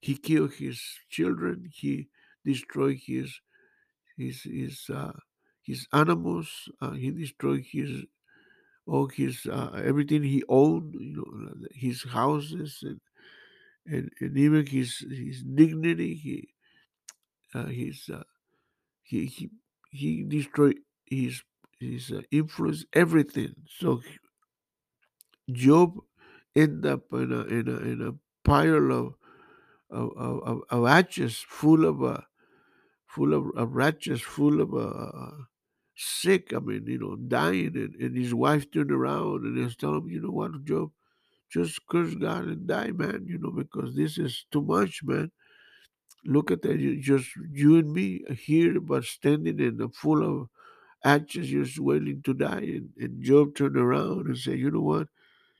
he 0.00 0.16
killed 0.16 0.52
his 0.52 0.80
children. 1.10 1.68
He 1.72 2.08
destroyed 2.44 3.00
his 3.04 3.40
his 4.18 4.42
his 4.44 4.90
uh, 4.90 5.12
his 5.62 5.88
animals. 5.92 6.70
Uh, 6.82 6.92
he 6.92 7.10
destroyed 7.12 7.64
his 7.72 8.04
all 8.86 9.08
his 9.08 9.46
uh, 9.46 9.80
everything 9.84 10.22
he 10.24 10.42
owned. 10.48 10.94
You 10.94 11.16
know, 11.16 11.54
his 11.74 12.04
houses 12.04 12.80
and 12.82 13.00
and, 13.86 14.10
and 14.20 14.38
even 14.38 14.66
his 14.66 14.98
his 15.10 15.42
dignity. 15.44 16.14
He 16.14 16.54
uh, 17.54 17.66
his 17.66 18.08
uh, 18.12 18.22
he 19.02 19.26
he 19.26 19.50
he 19.90 20.24
destroyed 20.24 20.78
his 21.06 21.42
his 21.80 22.10
uh, 22.12 22.22
influence, 22.32 22.86
everything. 22.94 23.54
So 23.68 24.02
Job 25.52 25.98
ended 26.56 26.86
up 26.86 27.12
in 27.12 27.32
a 27.32 27.40
in 27.44 27.68
a 27.68 27.76
in 27.80 28.02
a 28.02 28.12
pile 28.48 28.90
of 28.92 29.14
of, 29.90 30.10
of, 30.16 30.42
of 30.42 30.62
of 30.70 30.86
ashes, 30.86 31.38
full 31.48 31.84
of 31.86 32.02
uh, 32.02 32.22
full 33.08 33.34
of, 33.34 33.46
of 33.56 33.78
ashes, 33.80 34.20
full 34.22 34.60
of 34.60 34.74
uh, 34.74 35.32
sick. 35.96 36.52
I 36.54 36.60
mean, 36.60 36.84
you 36.86 36.98
know, 36.98 37.16
dying, 37.16 37.76
and, 37.76 37.94
and 37.96 38.16
his 38.16 38.34
wife 38.34 38.70
turned 38.70 38.92
around 38.92 39.44
and 39.44 39.56
was 39.56 39.76
telling 39.76 40.02
him, 40.02 40.10
you 40.10 40.20
know 40.22 40.30
what, 40.30 40.64
Job, 40.64 40.90
just 41.50 41.80
curse 41.88 42.14
God 42.14 42.44
and 42.44 42.66
die, 42.66 42.92
man. 42.92 43.26
You 43.26 43.38
know, 43.38 43.50
because 43.50 43.96
this 43.96 44.18
is 44.18 44.46
too 44.52 44.62
much, 44.62 45.00
man. 45.02 45.30
Look 46.24 46.50
at 46.50 46.62
that, 46.62 46.78
you, 46.78 47.00
just 47.00 47.30
you 47.52 47.78
and 47.78 47.92
me 47.92 48.24
here, 48.38 48.80
but 48.80 49.04
standing 49.04 49.60
in 49.60 49.78
the 49.78 49.88
full 49.88 50.22
of 50.42 50.48
ashes, 51.04 51.48
just 51.48 51.78
waiting 51.78 52.22
to 52.22 52.34
die. 52.34 52.58
And, 52.60 52.90
and 52.98 53.22
Job 53.22 53.54
turned 53.54 53.76
around 53.76 54.26
and 54.26 54.36
said, 54.36 54.58
you 54.58 54.70
know 54.70 54.82
what? 54.82 55.08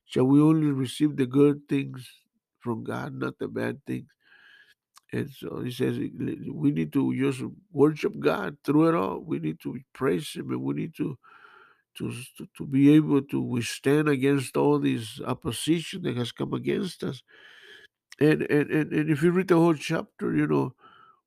Shall 0.07 0.25
we 0.25 0.41
only 0.41 0.71
receive 0.73 1.17
the 1.17 1.27
good 1.27 1.69
things 1.69 2.11
from 2.61 2.85
God, 2.85 3.15
not 3.15 3.39
the 3.39 3.49
bad 3.49 3.85
things? 3.87 4.09
And 5.13 5.31
so 5.31 5.49
uh, 5.59 5.61
he 5.63 5.71
says 5.71 5.99
we 5.99 6.71
need 6.73 6.93
to 6.93 7.15
just 7.17 7.43
worship 7.73 8.19
God 8.21 8.59
through 8.65 8.89
it 8.91 8.95
all. 8.95 9.21
We 9.21 9.39
need 9.39 9.61
to 9.63 9.79
praise 9.95 10.33
Him, 10.35 10.51
and 10.51 10.63
we 10.63 10.75
need 10.75 10.95
to 10.97 11.19
to 11.99 12.13
to, 12.57 12.67
be 12.67 12.93
able 12.95 13.23
to 13.23 13.41
withstand 13.41 14.09
against 14.09 14.57
all 14.57 14.79
this 14.79 15.21
opposition 15.23 16.03
that 16.03 16.17
has 16.17 16.33
come 16.33 16.55
against 16.55 17.05
us. 17.05 17.23
And 18.21 18.43
and 18.43 18.71
and, 18.71 18.93
and 18.93 19.11
if 19.11 19.23
you 19.23 19.31
read 19.33 19.49
the 19.49 19.57
whole 19.57 19.75
chapter, 19.75 20.35
you 20.35 20.47
know, 20.47 20.75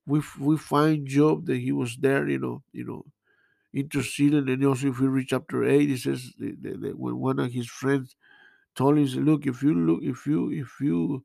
we 0.06 0.22
we 0.40 0.56
find 0.58 1.06
Job 1.06 1.46
that 1.46 1.58
he 1.58 1.72
was 1.72 1.96
there, 1.98 2.28
you 2.28 2.38
know, 2.38 2.62
you 2.72 2.84
know, 2.84 3.06
interceding. 3.74 4.48
And 4.48 4.64
also, 4.66 4.88
if 4.88 5.00
we 5.00 5.08
read 5.08 5.28
chapter 5.28 5.64
eight, 5.64 5.88
he 5.90 5.96
says 5.98 6.32
that, 6.38 6.80
that 6.82 6.98
when 6.98 7.18
one 7.18 7.38
of 7.40 7.52
his 7.52 7.68
friends 7.68 8.16
told 8.76 8.98
him, 8.98 9.06
"Look, 9.24 9.46
if 9.46 9.62
you 9.62 9.74
look, 9.74 10.02
if 10.02 10.26
you 10.26 10.50
if 10.52 10.80
you 10.80 11.24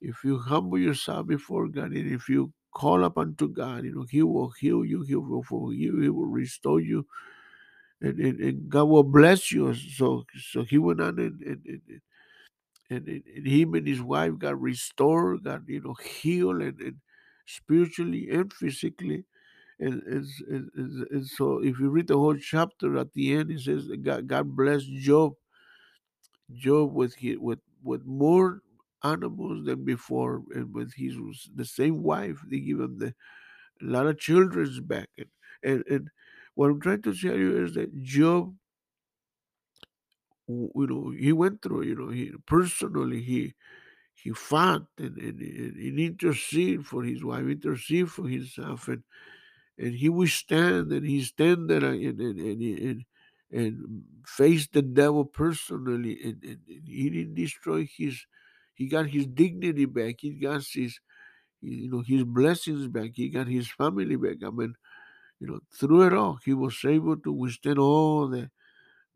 if 0.00 0.24
you 0.24 0.38
humble 0.38 0.78
yourself 0.78 1.26
before 1.26 1.68
God, 1.68 1.92
and 1.92 2.10
if 2.12 2.28
you 2.28 2.52
call 2.72 3.04
upon 3.04 3.34
to 3.36 3.48
God, 3.48 3.84
you 3.84 3.94
know, 3.94 4.06
He 4.10 4.22
will 4.22 4.52
heal 4.60 4.84
you, 4.84 5.02
He 5.02 5.14
will 5.14 5.42
forgive 5.42 5.78
you, 5.78 6.00
He 6.00 6.08
will 6.08 6.26
restore 6.26 6.80
you, 6.80 7.06
and, 8.00 8.18
and, 8.18 8.40
and 8.40 8.68
God 8.68 8.84
will 8.84 9.02
bless 9.02 9.52
you." 9.52 9.74
So 9.74 10.24
so 10.52 10.64
he 10.64 10.78
went 10.78 11.00
on 11.00 11.18
and 11.18 11.40
and, 11.42 11.66
and, 11.66 12.00
and, 12.90 13.08
and, 13.08 13.46
him 13.46 13.74
and 13.74 13.86
his 13.86 14.00
wife 14.00 14.38
got 14.38 14.60
restored, 14.60 15.44
got 15.44 15.62
you 15.68 15.80
know 15.82 15.94
healed, 15.94 16.62
and, 16.62 16.80
and 16.80 16.96
spiritually 17.46 18.28
and 18.30 18.52
physically. 18.52 19.24
And, 19.82 20.02
and, 20.02 20.26
and, 20.48 20.70
and, 20.76 21.06
and 21.10 21.26
so 21.26 21.62
if 21.64 21.80
you 21.80 21.88
read 21.88 22.08
the 22.08 22.18
whole 22.18 22.36
chapter 22.36 22.98
at 22.98 23.14
the 23.14 23.32
end, 23.32 23.50
it 23.50 23.60
says 23.60 23.88
God, 24.02 24.28
God 24.28 24.54
blessed 24.54 24.92
Job 24.92 25.32
Job 26.52 26.92
with 26.92 27.14
his, 27.14 27.38
with 27.38 27.60
with 27.82 28.04
more 28.04 28.60
animals 29.04 29.64
than 29.66 29.84
before, 29.84 30.42
and 30.54 30.74
with 30.74 30.94
his 30.94 31.16
the 31.54 31.64
same 31.64 32.02
wife, 32.02 32.38
they 32.48 32.60
give 32.60 32.80
him 32.80 32.98
the 32.98 33.14
a 33.82 33.84
lot 33.84 34.06
of 34.06 34.18
children's 34.18 34.80
back. 34.80 35.10
And, 35.18 35.28
and 35.62 35.84
and 35.88 36.10
what 36.54 36.70
I'm 36.70 36.80
trying 36.80 37.02
to 37.02 37.14
tell 37.14 37.36
you 37.36 37.64
is 37.64 37.74
that 37.74 38.02
Job, 38.02 38.56
you 40.48 40.70
know, 40.74 41.10
he 41.10 41.32
went 41.32 41.62
through, 41.62 41.82
you 41.84 41.94
know, 41.94 42.08
he 42.08 42.32
personally 42.46 43.22
he 43.22 43.54
he 44.14 44.32
fought 44.32 44.86
and, 44.98 45.16
and, 45.18 45.40
and, 45.40 45.76
and 45.76 46.00
intercede 46.00 46.86
for 46.86 47.04
his 47.04 47.24
wife, 47.24 47.46
intercede 47.46 48.10
for 48.10 48.28
himself, 48.28 48.88
and 48.88 49.04
and 49.78 49.94
he 49.94 50.08
would 50.08 50.30
stand 50.30 50.92
and 50.92 51.06
he 51.06 51.22
stand 51.22 51.70
there 51.70 51.84
and 51.84 52.20
and 52.20 52.40
and, 52.40 52.62
and, 52.62 53.04
and 53.52 54.04
face 54.26 54.68
the 54.68 54.82
devil 54.82 55.24
personally 55.24 56.18
and, 56.24 56.42
and, 56.44 56.60
and 56.68 56.88
he 56.88 57.10
didn't 57.10 57.34
destroy 57.34 57.88
his 57.98 58.26
he 58.80 58.86
got 58.86 59.06
his 59.06 59.26
dignity 59.26 59.84
back 59.84 60.14
he 60.20 60.30
got 60.30 60.64
his 60.72 60.98
you 61.60 61.90
know 61.90 62.02
his 62.06 62.24
blessings 62.24 62.88
back 62.88 63.10
he 63.14 63.28
got 63.28 63.46
his 63.46 63.70
family 63.70 64.16
back. 64.16 64.38
I 64.42 64.48
mean 64.48 64.74
you 65.38 65.48
know 65.48 65.60
through 65.78 66.06
it 66.06 66.14
all 66.14 66.38
he 66.46 66.54
was 66.54 66.82
able 66.86 67.18
to 67.18 67.30
withstand 67.30 67.78
all 67.78 68.28
the 68.28 68.50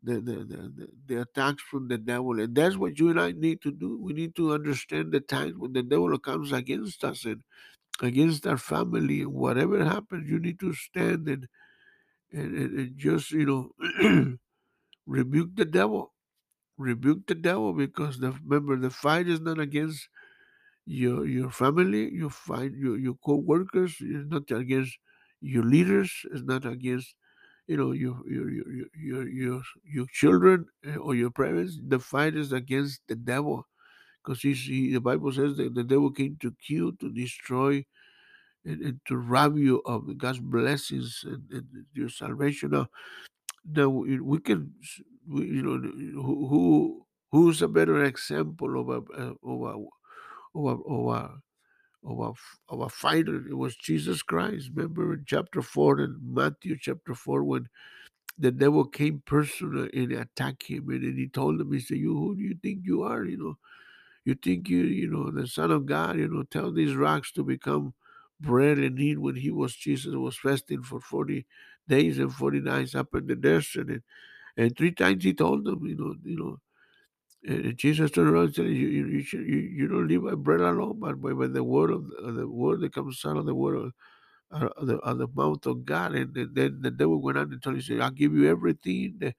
the, 0.03 0.21
the, 0.21 0.35
the, 0.51 0.87
the, 1.07 1.21
attacks 1.21 1.63
from 1.63 1.87
the 1.87 1.97
devil. 1.97 2.39
And 2.39 2.53
that's 2.53 2.77
what 2.77 2.99
you 2.99 3.09
and 3.09 3.19
i 3.19 3.31
need 3.31 3.59
to 3.63 3.71
do. 3.71 3.97
We 3.99 4.13
need 4.13 4.35
to 4.35 4.53
understand 4.53 5.11
the 5.11 5.19
times 5.19 5.55
when 5.57 5.73
the 5.73 5.81
devil 5.81 6.15
comes 6.19 6.51
against 6.51 7.03
us 7.03 7.25
and 7.25 7.41
against 8.03 8.45
our 8.45 8.57
family 8.57 9.21
and 9.21 9.33
whatever 9.33 9.83
happens 9.83 10.29
you 10.29 10.37
need 10.37 10.59
to 10.59 10.73
stand 10.73 11.27
and 11.27 11.47
and, 12.31 12.55
and, 12.55 12.79
and 12.79 12.97
just 12.97 13.31
you 13.31 13.47
know 13.47 14.37
rebuke 15.07 15.55
the 15.55 15.65
devil 15.65 16.13
rebuke 16.77 17.25
the 17.27 17.35
devil 17.35 17.73
because 17.73 18.19
the 18.19 18.31
remember 18.45 18.75
the 18.77 18.89
fight 18.89 19.27
is 19.27 19.39
not 19.39 19.59
against 19.59 20.07
your 20.85 21.25
your 21.25 21.49
family 21.49 22.11
your 22.13 22.29
fight 22.29 22.71
your, 22.73 22.97
your 22.97 23.15
co-workers 23.25 23.95
it's 23.99 24.29
not 24.29 24.49
against 24.51 24.97
your 25.41 25.63
leaders 25.63 26.11
it's 26.31 26.43
not 26.43 26.65
against 26.65 27.15
you 27.67 27.77
know 27.77 27.91
your 27.91 28.17
your 28.27 28.49
your 28.51 28.65
your 28.93 29.27
your, 29.27 29.61
your, 29.83 30.05
children 30.11 30.65
eh, 30.85 30.95
or 30.95 31.15
your 31.15 31.31
parents 31.31 31.79
the 31.87 31.97
fight 31.97 32.35
is 32.35 32.51
against 32.51 33.01
the 33.07 33.15
devil 33.15 33.65
because 34.23 34.41
he, 34.41 34.91
the 34.93 35.01
bible 35.01 35.31
says 35.31 35.57
that 35.57 35.73
the 35.73 35.83
devil 35.83 36.11
came 36.11 36.37
to 36.39 36.53
kill 36.67 36.91
to 36.93 37.11
destroy 37.11 37.83
and, 38.65 38.81
and 38.81 38.99
to 39.07 39.15
rob 39.15 39.57
you 39.57 39.81
of 39.85 40.17
God's 40.17 40.39
blessings 40.39 41.23
and, 41.23 41.43
and 41.51 41.65
your 41.93 42.09
salvation. 42.09 42.71
Now, 42.71 42.87
now 43.69 43.89
we 43.89 44.39
can, 44.39 44.73
we, 45.27 45.45
you 45.45 45.61
know, 45.63 45.77
who 46.21 46.47
who- 46.47 47.05
who's 47.31 47.61
a 47.61 47.67
better 47.67 48.03
example 48.03 48.79
of 48.79 48.89
a 48.89 48.99
uh, 49.13 49.33
of 49.43 49.61
a 49.61 49.73
of 50.55 50.65
a 50.65 50.69
of 50.93 51.07
a 51.15 51.39
of 52.05 52.19
a, 52.19 52.33
of 52.73 52.81
a 52.81 52.89
fighter? 52.89 53.47
It 53.49 53.57
was 53.57 53.75
Jesus 53.75 54.21
Christ. 54.23 54.71
Remember 54.75 55.13
in 55.13 55.25
chapter 55.27 55.61
four 55.61 55.99
in 56.01 56.19
Matthew 56.23 56.77
chapter 56.79 57.15
four 57.15 57.43
when 57.43 57.67
the 58.37 58.51
devil 58.51 58.85
came 58.85 59.23
personally 59.25 59.89
and 59.93 60.11
attacked 60.11 60.67
him, 60.67 60.89
and 60.89 61.03
then 61.03 61.17
he 61.17 61.27
told 61.27 61.59
him, 61.61 61.71
he 61.71 61.79
said, 61.79 61.97
"You 61.97 62.13
who 62.17 62.35
do 62.35 62.41
you 62.43 62.55
think 62.61 62.81
you 62.85 63.03
are? 63.03 63.25
You 63.25 63.37
know, 63.37 63.57
you 64.25 64.35
think 64.35 64.69
you 64.69 64.79
you 64.83 65.09
know 65.09 65.31
the 65.31 65.47
Son 65.47 65.71
of 65.71 65.85
God? 65.85 66.17
You 66.17 66.27
know, 66.27 66.43
tell 66.43 66.71
these 66.71 66.95
rocks 66.95 67.31
to 67.33 67.43
become 67.43 67.93
bread 68.39 68.77
and 68.79 68.99
eat." 68.99 69.19
When 69.19 69.35
he 69.35 69.51
was 69.51 69.75
Jesus 69.75 70.15
was 70.15 70.37
fasting 70.37 70.83
for 70.83 70.99
forty 70.99 71.45
days 71.87 72.19
and 72.19 72.33
forty 72.33 72.59
nights 72.59 72.95
up 72.95 73.13
in 73.15 73.27
the 73.27 73.35
desert, 73.35 73.89
and, 73.89 74.01
and 74.57 74.77
three 74.77 74.91
times 74.91 75.23
he 75.23 75.33
told 75.33 75.65
them, 75.65 75.85
you 75.85 75.95
know, 75.95 76.15
you 76.23 76.37
know. 76.37 76.59
And 77.47 77.77
Jesus 77.77 78.11
turned 78.11 78.29
around 78.29 78.45
and 78.45 78.55
said, 78.55 78.65
"You 78.65 78.87
you 78.87 79.07
you, 79.07 79.21
should, 79.23 79.41
you, 79.41 79.57
you 79.57 79.87
don't 79.87 80.07
live 80.07 80.23
by 80.23 80.35
bread 80.35 80.61
alone, 80.61 80.99
but 80.99 81.21
by, 81.21 81.33
by 81.33 81.47
the 81.47 81.63
word 81.63 81.91
of 81.91 82.07
the, 82.07 82.31
the 82.31 82.47
word 82.47 82.81
that 82.81 82.93
comes 82.93 83.23
out 83.25 83.37
of 83.37 83.45
the 83.45 83.53
word 83.53 83.75
of, 83.75 83.93
of 84.51 84.87
the, 84.87 84.97
of 84.97 85.17
the 85.19 85.27
mouth 85.35 85.65
of 85.65 85.85
God." 85.85 86.15
And, 86.15 86.33
then 86.33 86.49
then 86.53 86.79
the 86.81 86.91
devil 86.91 87.21
went 87.21 87.37
on 87.37 87.51
and 87.51 87.61
told 87.61 87.75
him, 87.75 87.81
"Said 87.83 88.01
I'll 88.01 88.11
give 88.11 88.33
you 88.33 88.49
everything 88.49 89.17
that 89.19 89.35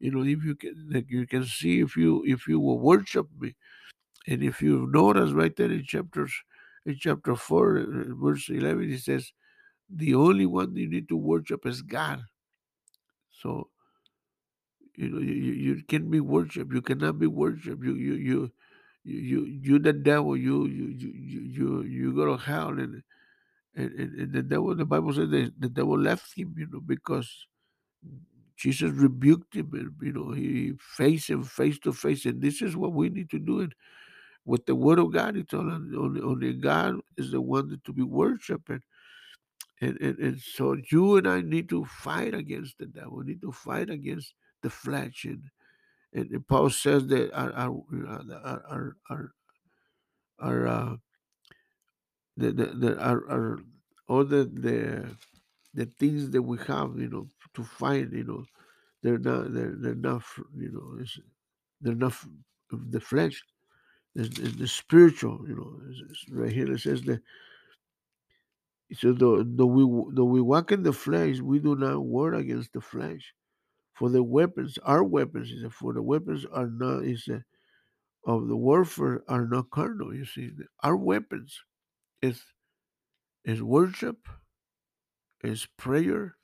you 0.00 0.10
know 0.12 0.22
if 0.24 0.44
you 0.44 0.54
can 0.54 0.88
that 0.90 1.10
you 1.10 1.26
can 1.26 1.44
see 1.44 1.80
if 1.80 1.96
you 1.96 2.22
if 2.26 2.48
you 2.48 2.58
will 2.58 2.78
worship 2.78 3.28
me." 3.38 3.54
And 4.26 4.42
if 4.42 4.62
you 4.62 4.88
notice 4.90 5.32
right 5.32 5.54
there 5.56 5.70
in 5.70 5.84
chapters 5.84 6.32
in 6.86 6.96
chapter 6.98 7.36
four, 7.36 7.78
uh, 7.78 8.14
verse 8.14 8.48
eleven, 8.48 8.88
he 8.88 8.96
says, 8.98 9.32
"The 9.94 10.14
only 10.16 10.46
one 10.46 10.76
you 10.76 10.88
need 10.88 11.08
to 11.10 11.16
worship 11.16 11.66
is 11.66 11.82
God." 11.82 12.24
So 13.30 13.70
you 14.96 15.08
know 15.10 15.20
you, 15.20 15.34
you 15.34 15.82
can 15.84 16.10
be 16.10 16.20
worshipped. 16.20 16.72
You 16.72 16.82
cannot 16.82 17.18
be 17.18 17.26
worshipped. 17.28 17.84
You 17.84 17.94
you 17.94 18.14
you 18.14 18.52
you 19.04 19.44
you 19.46 19.78
the 19.78 19.92
devil. 19.94 20.36
You 20.36 20.66
you 20.66 20.86
you 20.88 21.12
you 21.42 21.82
you, 21.84 22.14
go 22.14 22.26
to 22.26 22.36
hell 22.36 22.70
and. 22.78 23.02
And, 23.74 23.90
and, 23.94 24.32
the 24.34 24.42
devil, 24.42 24.74
the 24.74 24.84
Bible 24.84 25.14
says 25.14 25.30
that 25.30 25.52
the 25.58 25.70
devil 25.70 25.98
left 25.98 26.36
him, 26.36 26.54
you 26.58 26.66
know, 26.70 26.80
because 26.80 27.46
Jesus 28.56 28.92
rebuked 28.92 29.54
him 29.56 29.70
and 29.74 29.92
you 30.02 30.12
know 30.12 30.32
he 30.32 30.74
faced 30.78 31.30
him 31.30 31.42
face 31.44 31.78
to 31.80 31.92
face. 31.92 32.26
And 32.26 32.42
this 32.42 32.62
is 32.62 32.76
what 32.76 32.92
we 32.92 33.10
need 33.10 33.30
to 33.30 33.38
do. 33.38 33.60
And 33.60 33.74
with 34.44 34.66
the 34.66 34.74
word 34.74 34.98
of 34.98 35.12
God, 35.12 35.36
it's 35.36 35.54
only, 35.54 35.96
only, 35.96 36.20
only 36.22 36.54
God 36.54 36.96
is 37.16 37.32
the 37.32 37.40
one 37.40 37.80
to 37.84 37.92
be 37.92 38.02
worshipped. 38.02 38.68
And, 38.70 38.82
and, 39.82 40.00
and, 40.00 40.18
and 40.18 40.40
so 40.40 40.76
you 40.92 41.16
and 41.16 41.26
I 41.26 41.40
need 41.40 41.68
to 41.70 41.84
fight 41.84 42.34
against 42.34 42.78
the 42.78 42.86
devil. 42.86 43.16
We 43.16 43.24
need 43.24 43.42
to 43.42 43.50
fight 43.50 43.90
against 43.90 44.32
the 44.62 44.70
flesh. 44.70 45.24
And, 45.24 45.42
and, 46.14 46.46
Paul 46.46 46.70
says 46.70 47.08
that 47.08 47.34
our 47.34 47.52
our 47.52 47.74
our 48.44 48.96
our, 49.10 49.32
our, 50.38 50.66
uh, 50.68 50.96
the, 52.36 52.52
the, 52.52 52.66
the 52.66 52.98
our, 53.00 53.28
our 53.28 53.58
all 54.06 54.24
the 54.24 54.44
the 54.44 55.16
the 55.74 55.86
things 55.86 56.30
that 56.30 56.42
we 56.42 56.58
have, 56.68 56.96
you 56.96 57.08
know, 57.08 57.26
to 57.54 57.64
find, 57.64 58.12
you 58.12 58.24
know, 58.24 58.44
they're 59.02 59.18
not 59.18 59.52
they're 59.52 59.74
they're 59.76 59.94
not 59.96 60.22
you 60.56 60.70
know 60.70 61.04
they're 61.80 61.96
not 61.96 62.14
the 62.70 63.00
flesh. 63.00 63.42
It's, 64.14 64.38
it's 64.38 64.56
the 64.56 64.68
spiritual, 64.68 65.44
you 65.48 65.56
know. 65.56 65.80
It's 66.08 66.24
right 66.30 66.52
here 66.52 66.70
it 66.70 66.80
says 66.80 67.02
that 67.02 67.20
so 68.94 69.12
though, 69.12 69.42
though 69.44 69.66
we 69.66 69.82
though 70.14 70.24
we 70.24 70.40
walk 70.40 70.72
in 70.72 70.82
the 70.82 70.92
flesh, 70.92 71.40
we 71.40 71.58
do 71.58 71.76
not 71.76 72.00
war 72.00 72.34
against 72.34 72.72
the 72.72 72.80
flesh. 72.80 73.34
For 73.94 74.10
the 74.10 74.22
weapons, 74.22 74.78
our 74.84 75.04
weapons, 75.04 75.50
is 75.50 75.64
for 75.72 75.92
the 75.94 76.02
weapons 76.02 76.46
are 76.46 76.68
not 76.68 77.04
is 77.04 77.28
a, 77.28 77.44
of 78.26 78.48
the 78.48 78.56
warfare 78.56 79.22
are 79.28 79.46
not 79.46 79.70
carnal. 79.70 80.14
You 80.14 80.24
see, 80.26 80.52
our 80.82 80.96
weapons 80.96 81.60
is 82.22 82.42
is 83.44 83.62
worship, 83.62 84.28
is 85.44 85.66
prayer, 85.78 86.36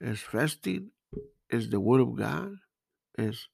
is 0.00 0.20
fasting, 0.20 0.92
is 1.50 1.70
the 1.70 1.80
word 1.80 2.00
of 2.00 2.16
God, 2.16 2.56
is 3.18 3.48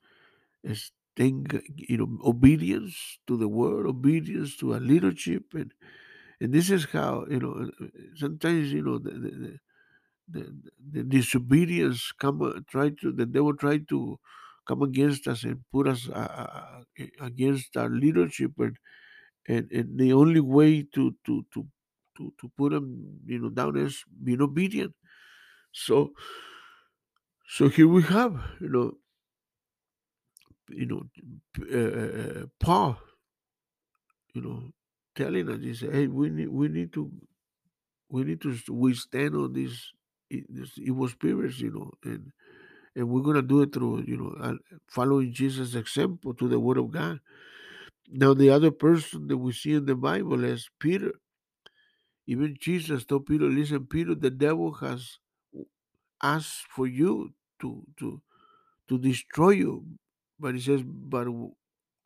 is 0.64 0.92
thing 1.16 1.46
you 1.76 1.98
know 1.98 2.18
obedience 2.24 3.18
to 3.26 3.36
the 3.36 3.48
word, 3.48 3.86
obedience 3.86 4.56
to 4.58 4.74
a 4.74 4.78
leadership, 4.78 5.54
and 5.54 5.72
and 6.40 6.52
this 6.52 6.70
is 6.70 6.84
how 6.86 7.26
you 7.30 7.38
know 7.40 7.70
sometimes 8.16 8.72
you 8.72 8.82
know 8.82 8.98
the 8.98 9.10
the, 9.10 9.58
the, 10.28 10.62
the, 10.92 11.02
disobedience 11.04 12.12
come 12.12 12.42
uh, 12.42 12.60
try 12.68 12.88
to 12.90 13.12
the 13.12 13.26
devil 13.26 13.54
try 13.54 13.78
to 13.78 14.18
come 14.66 14.82
against 14.82 15.28
us 15.28 15.44
and 15.44 15.60
put 15.70 15.86
us 15.86 16.08
uh, 16.08 16.12
uh, 16.14 16.82
uh, 17.00 17.04
against 17.20 17.76
our 17.76 17.88
leadership 17.90 18.52
and, 18.58 18.78
and 19.48 19.70
and 19.72 19.98
the 19.98 20.12
only 20.12 20.40
way 20.40 20.82
to 20.82 21.14
to 21.24 21.44
to 21.52 21.66
to, 22.16 22.32
to 22.40 22.50
put 22.56 22.72
them 22.72 23.20
you 23.26 23.38
know 23.38 23.50
down 23.50 23.76
is 23.76 24.04
being 24.22 24.40
obedient. 24.40 24.94
So 25.72 26.12
so 27.48 27.68
here 27.68 27.88
we 27.88 28.02
have 28.02 28.40
you 28.60 28.68
know 28.68 28.92
you 30.68 30.86
know 30.86 31.02
uh, 31.60 31.98
uh, 32.00 32.42
uh, 32.42 32.46
paul 32.58 32.98
you 34.34 34.40
know 34.42 34.62
telling 35.16 35.48
us 35.50 35.60
he 35.62 35.74
said 35.74 35.92
hey 35.94 36.06
we 36.08 36.30
need 36.30 36.48
we 36.48 36.68
need 36.68 36.92
to 36.92 37.10
we 38.10 38.24
need 38.24 38.40
to 38.42 38.56
withstand 38.70 39.34
all 39.36 39.48
these 39.48 39.92
e- 40.30 40.44
these 40.48 40.72
evil 40.78 41.08
spirits 41.08 41.60
you 41.60 41.70
know 41.72 41.90
and 42.04 42.32
and 42.96 43.08
we're 43.08 43.22
going 43.22 43.36
to 43.36 43.42
do 43.42 43.62
it 43.62 43.72
through 43.72 44.02
you 44.06 44.16
know 44.18 44.58
following 44.88 45.32
jesus 45.32 45.74
example 45.74 46.34
to 46.34 46.48
the 46.48 46.60
word 46.60 46.78
of 46.78 46.90
god. 46.92 47.20
Now 48.10 48.34
the 48.34 48.50
other 48.50 48.70
person 48.72 49.28
that 49.28 49.38
we 49.38 49.52
see 49.52 49.74
in 49.74 49.86
the 49.86 49.96
bible 49.96 50.44
is 50.44 50.68
peter. 50.80 51.12
Even 52.26 52.56
jesus 52.60 53.04
told 53.06 53.26
peter 53.26 53.46
listen 53.46 53.86
peter 53.86 54.14
the 54.14 54.30
devil 54.30 54.72
has 54.74 55.18
asked 56.22 56.66
for 56.70 56.86
you 56.86 57.34
to 57.60 57.84
to 57.98 58.22
to 58.88 58.98
destroy 58.98 59.50
you. 59.50 59.84
But 60.40 60.54
he 60.56 60.60
says 60.60 60.82
but 60.86 61.28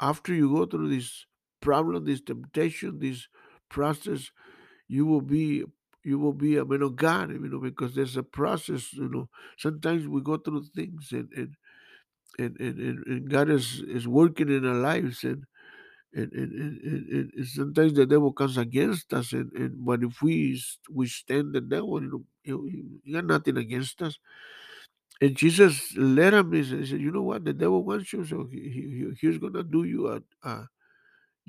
after 0.00 0.34
you 0.34 0.50
go 0.54 0.66
through 0.66 0.90
this 0.90 1.26
problem 1.60 2.04
this 2.04 2.20
temptation 2.22 2.98
this 3.00 3.28
process 3.68 4.30
you 4.88 5.06
will 5.06 5.20
be 5.22 5.64
you 6.04 6.18
will 6.18 6.32
be 6.34 6.56
a 6.56 6.64
man 6.64 6.82
of 6.82 6.96
god 6.96 7.30
you 7.30 7.38
know 7.40 7.60
because 7.60 7.94
there's 7.94 8.16
a 8.16 8.22
process 8.22 8.92
you 8.94 9.08
know 9.08 9.28
sometimes 9.58 10.06
we 10.08 10.20
go 10.22 10.36
through 10.38 10.64
things 10.74 11.08
and 11.12 11.28
and 11.36 11.54
and, 12.38 12.56
and, 12.60 12.78
and, 12.78 13.06
and 13.06 13.30
God 13.30 13.50
is, 13.50 13.80
is 13.86 14.06
working 14.08 14.48
in 14.48 14.66
our 14.66 14.74
lives 14.74 15.24
and 15.24 15.44
and, 16.14 16.32
and, 16.32 16.52
and, 16.52 16.82
and, 17.12 17.32
and 17.36 17.46
sometimes 17.48 17.94
the 17.94 18.06
devil 18.06 18.32
comes 18.32 18.56
against 18.58 19.14
us 19.14 19.32
and, 19.32 19.52
and 19.52 19.84
but 19.84 20.02
if 20.02 20.22
we 20.22 20.60
we 20.92 21.06
stand 21.06 21.54
the 21.54 21.60
devil 21.60 22.02
you 22.02 22.10
know 22.10 22.24
you, 22.44 23.00
you 23.04 23.14
got 23.14 23.26
nothing 23.26 23.56
against 23.58 24.02
us 24.02 24.18
and 25.20 25.36
Jesus 25.36 25.94
let 25.96 26.34
him 26.34 26.52
he 26.52 26.62
said, 26.64 27.00
you 27.00 27.10
know 27.10 27.22
what 27.22 27.44
the 27.44 27.52
devil 27.52 27.84
wants 27.84 28.12
you 28.12 28.24
so 28.24 28.48
he, 28.50 28.60
he, 28.60 28.80
he- 28.80 29.14
he's 29.20 29.38
gonna 29.38 29.62
do 29.64 29.84
you 29.84 30.08
a, 30.08 30.22
a 30.48 30.68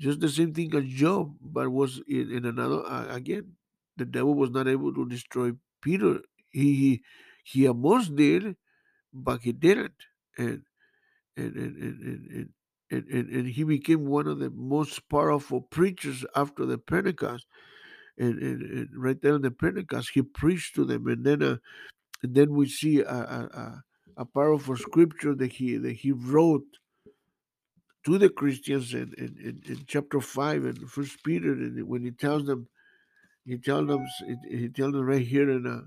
just 0.00 0.20
the 0.20 0.28
same 0.28 0.52
thing 0.54 0.74
as 0.74 0.84
Job 0.84 1.36
but 1.40 1.68
was 1.70 2.00
in, 2.08 2.32
in 2.32 2.46
another 2.46 2.82
uh, 2.86 3.14
again 3.14 3.52
the 3.96 4.06
devil 4.06 4.34
was 4.34 4.50
not 4.50 4.66
able 4.66 4.94
to 4.94 5.06
destroy 5.06 5.52
Peter. 5.82 6.20
He 6.50 6.74
he, 6.74 7.02
he 7.44 7.68
almost 7.68 8.16
did 8.16 8.56
but 9.12 9.42
he 9.42 9.52
didn't. 9.52 9.94
And 10.38 10.62
and 11.36 11.56
and 11.56 11.76
and 11.76 12.00
and, 12.02 12.48
and, 12.90 13.04
and, 13.08 13.28
and, 13.28 13.48
he 13.48 13.64
became 13.64 14.06
one 14.06 14.26
of 14.26 14.38
the 14.38 14.50
most 14.50 15.08
powerful 15.08 15.60
preachers 15.60 16.24
after 16.34 16.66
the 16.66 16.78
Pentecost. 16.78 17.46
And, 18.18 18.38
and, 18.38 18.62
and 18.62 18.88
right 18.94 19.20
there 19.22 19.36
in 19.36 19.42
the 19.42 19.50
Pentecost, 19.50 20.10
he 20.12 20.22
preached 20.22 20.74
to 20.74 20.84
them, 20.84 21.06
and 21.06 21.24
then 21.24 21.42
uh, 21.42 21.56
and 22.22 22.34
then 22.34 22.54
we 22.54 22.68
see 22.68 23.00
a, 23.00 23.08
a, 23.08 23.48
a, 23.54 23.84
a 24.18 24.24
powerful 24.26 24.76
scripture 24.76 25.34
that 25.36 25.52
he 25.52 25.76
that 25.76 25.92
he 25.92 26.12
wrote 26.12 26.66
to 28.04 28.18
the 28.18 28.28
Christians 28.28 28.94
in, 28.94 29.12
in, 29.18 29.36
in, 29.42 29.62
in 29.66 29.84
chapter 29.86 30.20
five 30.20 30.64
and 30.64 30.90
First 30.90 31.22
Peter, 31.24 31.52
and 31.52 31.86
when 31.86 32.02
he 32.02 32.10
tells 32.10 32.46
them, 32.46 32.66
he 33.44 33.58
tells 33.58 33.88
them, 33.88 34.06
he 34.48 34.68
tells 34.68 34.92
them 34.92 35.04
right 35.06 35.26
here 35.26 35.50
in 35.50 35.66
uh, 35.66 35.82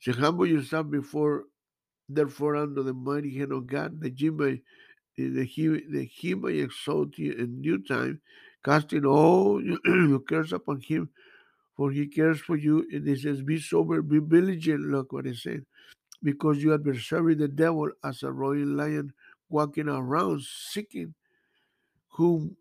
say, 0.00 0.12
humble 0.12 0.46
yourself 0.46 0.90
before, 0.90 1.44
therefore, 2.08 2.56
under 2.56 2.82
the 2.82 2.94
mighty 2.94 3.36
hand 3.36 3.52
of 3.52 3.66
God, 3.66 4.00
that 4.00 4.20
you 4.20 4.32
may 4.32 4.62
that 5.18 5.44
he 5.44 5.68
that 5.68 6.08
he 6.12 6.34
may 6.34 6.58
exalt 6.58 7.18
you 7.18 7.32
in 7.32 7.62
due 7.62 7.78
time, 7.82 8.20
casting 8.64 9.04
all 9.04 9.62
your 9.84 10.20
cares 10.20 10.52
upon 10.52 10.80
him, 10.80 11.10
for 11.76 11.90
he 11.90 12.06
cares 12.06 12.40
for 12.40 12.56
you. 12.56 12.86
And 12.92 13.06
he 13.06 13.16
says, 13.16 13.42
Be 13.42 13.60
sober, 13.60 14.02
be 14.02 14.18
vigilant. 14.18 14.90
Look 14.90 15.12
what 15.12 15.26
he 15.26 15.34
said, 15.34 15.64
because 16.22 16.62
your 16.62 16.74
adversary, 16.74 17.34
the 17.34 17.48
devil, 17.48 17.90
as 18.04 18.22
a 18.22 18.32
roaring 18.32 18.76
lion, 18.76 19.12
walking 19.48 19.88
around 19.88 20.42
seeking 20.42 21.14
whom 22.20 22.56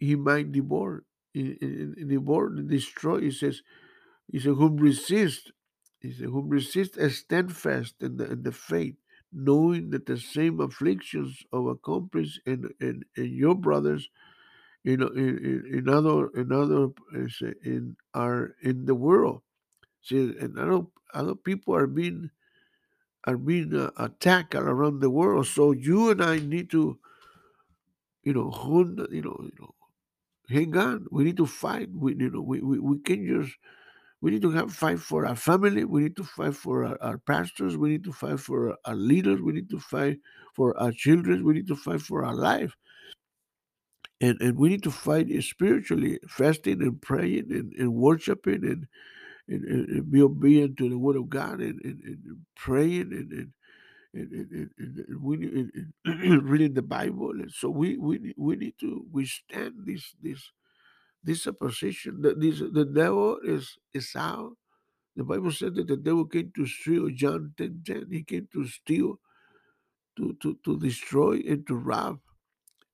he 0.00 0.16
might 0.16 0.52
devour, 0.52 1.04
devour 1.34 2.50
destroy. 2.50 3.20
He 3.22 3.32
says, 3.32 3.62
He 4.32 4.38
said, 4.40 4.54
Whom 4.54 4.76
resist. 4.78 5.52
He 6.00 6.12
said, 6.12 6.26
Whom 6.26 6.48
resist 6.48 6.98
as 6.98 7.16
steadfast 7.18 7.96
in 8.00 8.18
the 8.18 8.26
in 8.32 8.42
the 8.44 8.52
faith 8.52 8.96
knowing 9.32 9.90
that 9.90 10.06
the 10.06 10.18
same 10.18 10.60
afflictions 10.60 11.44
of 11.52 11.66
accomplished 11.66 12.40
in, 12.46 12.70
in, 12.80 13.04
in 13.16 13.32
your 13.34 13.54
brothers 13.54 14.08
in, 14.84 15.02
in, 15.02 15.64
in 15.78 15.90
other 15.90 16.28
in 16.28 16.52
other 16.52 16.88
uh, 17.14 17.52
in 17.64 17.96
are 18.14 18.56
in 18.62 18.86
the 18.86 18.96
world. 18.96 19.42
See, 20.02 20.34
and 20.40 20.58
other 20.58 20.86
other 21.14 21.36
people 21.36 21.76
are 21.76 21.88
being 21.88 22.30
are 23.26 23.38
being 23.38 23.74
uh, 23.76 23.90
attacked 23.98 24.54
around 24.54 25.00
the 25.00 25.10
world. 25.10 25.46
So 25.46 25.72
you 25.72 26.10
and 26.10 26.22
I 26.22 26.38
need 26.38 26.70
to, 26.72 26.98
you 28.22 28.32
know, 28.32 28.50
hold, 28.50 28.98
you 29.10 29.22
know, 29.22 29.36
you 29.40 29.52
know, 29.60 29.74
hang 30.48 30.76
on. 30.76 31.06
We 31.10 31.24
need 31.24 31.36
to 31.38 31.46
fight. 31.46 31.88
We, 31.92 32.14
you 32.16 32.30
know, 32.30 32.42
we, 32.42 32.60
we, 32.60 32.78
we 32.78 32.98
can 33.00 33.26
just 33.26 33.56
we 34.22 34.30
need 34.30 34.42
to 34.42 34.52
have 34.52 34.72
fight 34.72 35.00
for 35.00 35.26
our 35.26 35.34
family. 35.34 35.84
We 35.84 36.02
need 36.02 36.16
to 36.16 36.24
fight 36.24 36.54
for 36.54 36.84
our, 36.84 36.96
our 37.02 37.18
pastors. 37.18 37.76
We 37.76 37.90
need 37.90 38.04
to 38.04 38.12
fight 38.12 38.38
for 38.38 38.76
our 38.84 38.94
leaders. 38.94 39.40
We 39.40 39.52
need 39.52 39.68
to 39.70 39.80
fight 39.80 40.18
for 40.54 40.78
our 40.80 40.92
children. 40.92 41.44
We 41.44 41.54
need 41.54 41.66
to 41.66 41.76
fight 41.76 42.00
for 42.02 42.24
our 42.24 42.34
life. 42.34 42.76
And, 44.20 44.40
and 44.40 44.56
we 44.56 44.68
need 44.68 44.84
to 44.84 44.92
fight 44.92 45.26
spiritually, 45.42 46.20
fasting 46.28 46.82
and 46.82 47.02
praying 47.02 47.50
and, 47.50 47.72
and 47.72 47.94
worshiping 47.94 48.64
and, 48.64 48.86
and, 49.48 49.64
and, 49.64 49.88
and 49.88 50.10
be 50.12 50.22
obedient 50.22 50.76
to 50.76 50.88
the 50.88 50.98
word 50.98 51.16
of 51.16 51.28
God 51.28 51.60
and, 51.60 51.80
and, 51.84 52.00
and 52.04 52.36
praying 52.54 53.12
and, 53.12 53.32
and 53.32 53.52
we 54.14 55.36
need, 55.38 55.70
reading 56.44 56.74
the 56.80 56.82
Bible. 56.82 57.32
And 57.32 57.52
so 57.52 57.70
we 57.70 57.98
we 57.98 58.18
need- 58.18 58.36
we 58.38 58.56
need 58.56 58.74
to 58.80 59.06
withstand 59.12 59.74
this 59.86 60.14
this 60.22 60.42
this 61.24 61.46
opposition. 61.46 62.22
The, 62.22 62.34
this 62.34 62.60
the 62.60 62.84
devil 62.86 63.38
is 63.44 63.78
is 63.94 64.12
out. 64.16 64.56
The 65.16 65.24
Bible 65.24 65.52
said 65.52 65.74
that 65.76 65.88
the 65.88 65.96
devil 65.98 66.26
came 66.26 66.52
to 66.56 66.66
steal. 66.66 67.10
John 67.10 67.54
10 67.58 67.82
10. 67.86 67.96
He 68.12 68.22
came 68.24 68.48
to 68.54 68.66
steal, 68.68 69.20
to 70.18 70.34
to 70.42 70.58
to 70.64 70.78
destroy, 70.80 71.42
and 71.48 71.66
to 71.68 71.76
rob. 71.76 72.20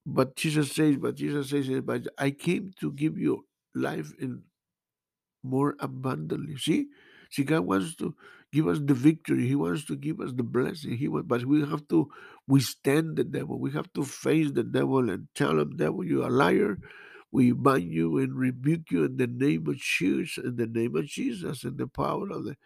But 0.06 0.36
Jesus 0.36 0.72
says, 0.72 0.96
but 0.98 1.16
Jesus 1.16 1.50
says, 1.50 1.68
but 1.84 2.08
I 2.18 2.30
came 2.32 2.72
to 2.80 2.92
give 2.92 3.18
you 3.18 3.46
life 3.74 4.12
in 4.20 4.42
more 5.42 5.76
abundantly. 5.80 6.56
See, 6.58 6.88
see, 7.30 7.44
God 7.44 7.60
wants 7.60 7.96
to 7.96 8.14
give 8.52 8.68
us 8.68 8.78
the 8.82 8.94
victory. 8.94 9.46
He 9.46 9.54
wants 9.56 9.84
to 9.86 9.96
give 9.96 10.20
us 10.20 10.32
the 10.34 10.42
blessing. 10.44 10.96
He 10.96 11.08
wants, 11.08 11.28
but 11.28 11.44
we 11.44 11.60
have 11.60 11.88
to 11.88 12.10
withstand 12.48 13.16
the 13.16 13.24
devil. 13.24 13.58
We 13.58 13.72
have 13.72 13.92
to 13.94 14.04
face 14.04 14.52
the 14.52 14.64
devil 14.64 15.10
and 15.10 15.28
tell 15.34 15.58
him, 15.58 15.76
devil, 15.76 16.04
you 16.04 16.24
are 16.24 16.28
a 16.28 16.32
liar. 16.32 16.78
We 17.32 17.52
bind 17.52 17.92
you 17.92 18.18
and 18.18 18.34
rebuke 18.34 18.90
you 18.90 19.04
in 19.04 19.18
the 19.18 19.26
name 19.26 19.66
of 19.68 19.76
Jesus, 19.76 20.44
in 20.44 20.56
the 20.56 20.66
name 20.66 20.96
of 20.96 21.06
Jesus, 21.06 21.64
in 21.64 21.76
the 21.76 21.88
power 21.88 22.30
of 22.30 22.44
the 22.44 22.56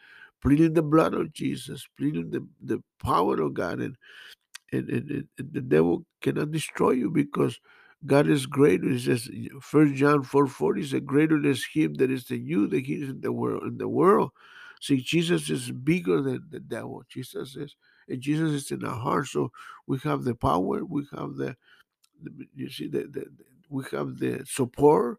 pleading 0.42 0.74
the 0.74 0.82
blood 0.82 1.14
of 1.14 1.32
Jesus, 1.32 1.86
pleading 1.96 2.30
the, 2.30 2.46
the 2.62 2.82
power 3.02 3.40
of 3.40 3.54
God, 3.54 3.80
and, 3.80 3.96
and, 4.72 4.88
and 4.90 5.10
and 5.38 5.52
the 5.52 5.60
devil 5.60 6.04
cannot 6.20 6.50
destroy 6.50 6.92
you 6.92 7.10
because 7.10 7.58
God 8.06 8.28
is 8.28 8.46
greater. 8.46 8.88
He 8.88 8.98
says, 8.98 9.28
First 9.60 9.94
John 9.94 10.22
four. 10.24 10.74
He 10.76 10.84
said, 10.84 11.06
"Greater 11.06 11.44
is 11.46 11.64
Him 11.66 11.94
that 11.94 12.10
is 12.10 12.30
in 12.30 12.46
you 12.46 12.66
than 12.66 12.84
He 12.84 12.94
is 12.94 13.10
in 13.10 13.20
the 13.20 13.32
world." 13.32 13.64
In 13.64 13.78
the 13.78 13.88
world, 13.88 14.32
see, 14.80 14.98
Jesus 15.00 15.50
is 15.50 15.70
bigger 15.70 16.20
than 16.22 16.44
the 16.50 16.60
devil. 16.60 17.04
Jesus 17.08 17.56
is, 17.56 17.76
and 18.08 18.20
Jesus 18.20 18.50
is 18.52 18.70
in 18.72 18.84
our 18.84 18.96
heart. 18.98 19.28
So 19.28 19.52
we 19.86 19.98
have 20.04 20.24
the 20.24 20.34
power. 20.34 20.84
We 20.84 21.06
have 21.16 21.36
the, 21.36 21.56
the 22.22 22.46
you 22.54 22.70
see, 22.70 22.88
the, 22.88 23.00
the, 23.04 23.20
the- 23.20 23.44
we 23.70 23.84
have 23.92 24.18
the 24.18 24.44
support 24.46 25.18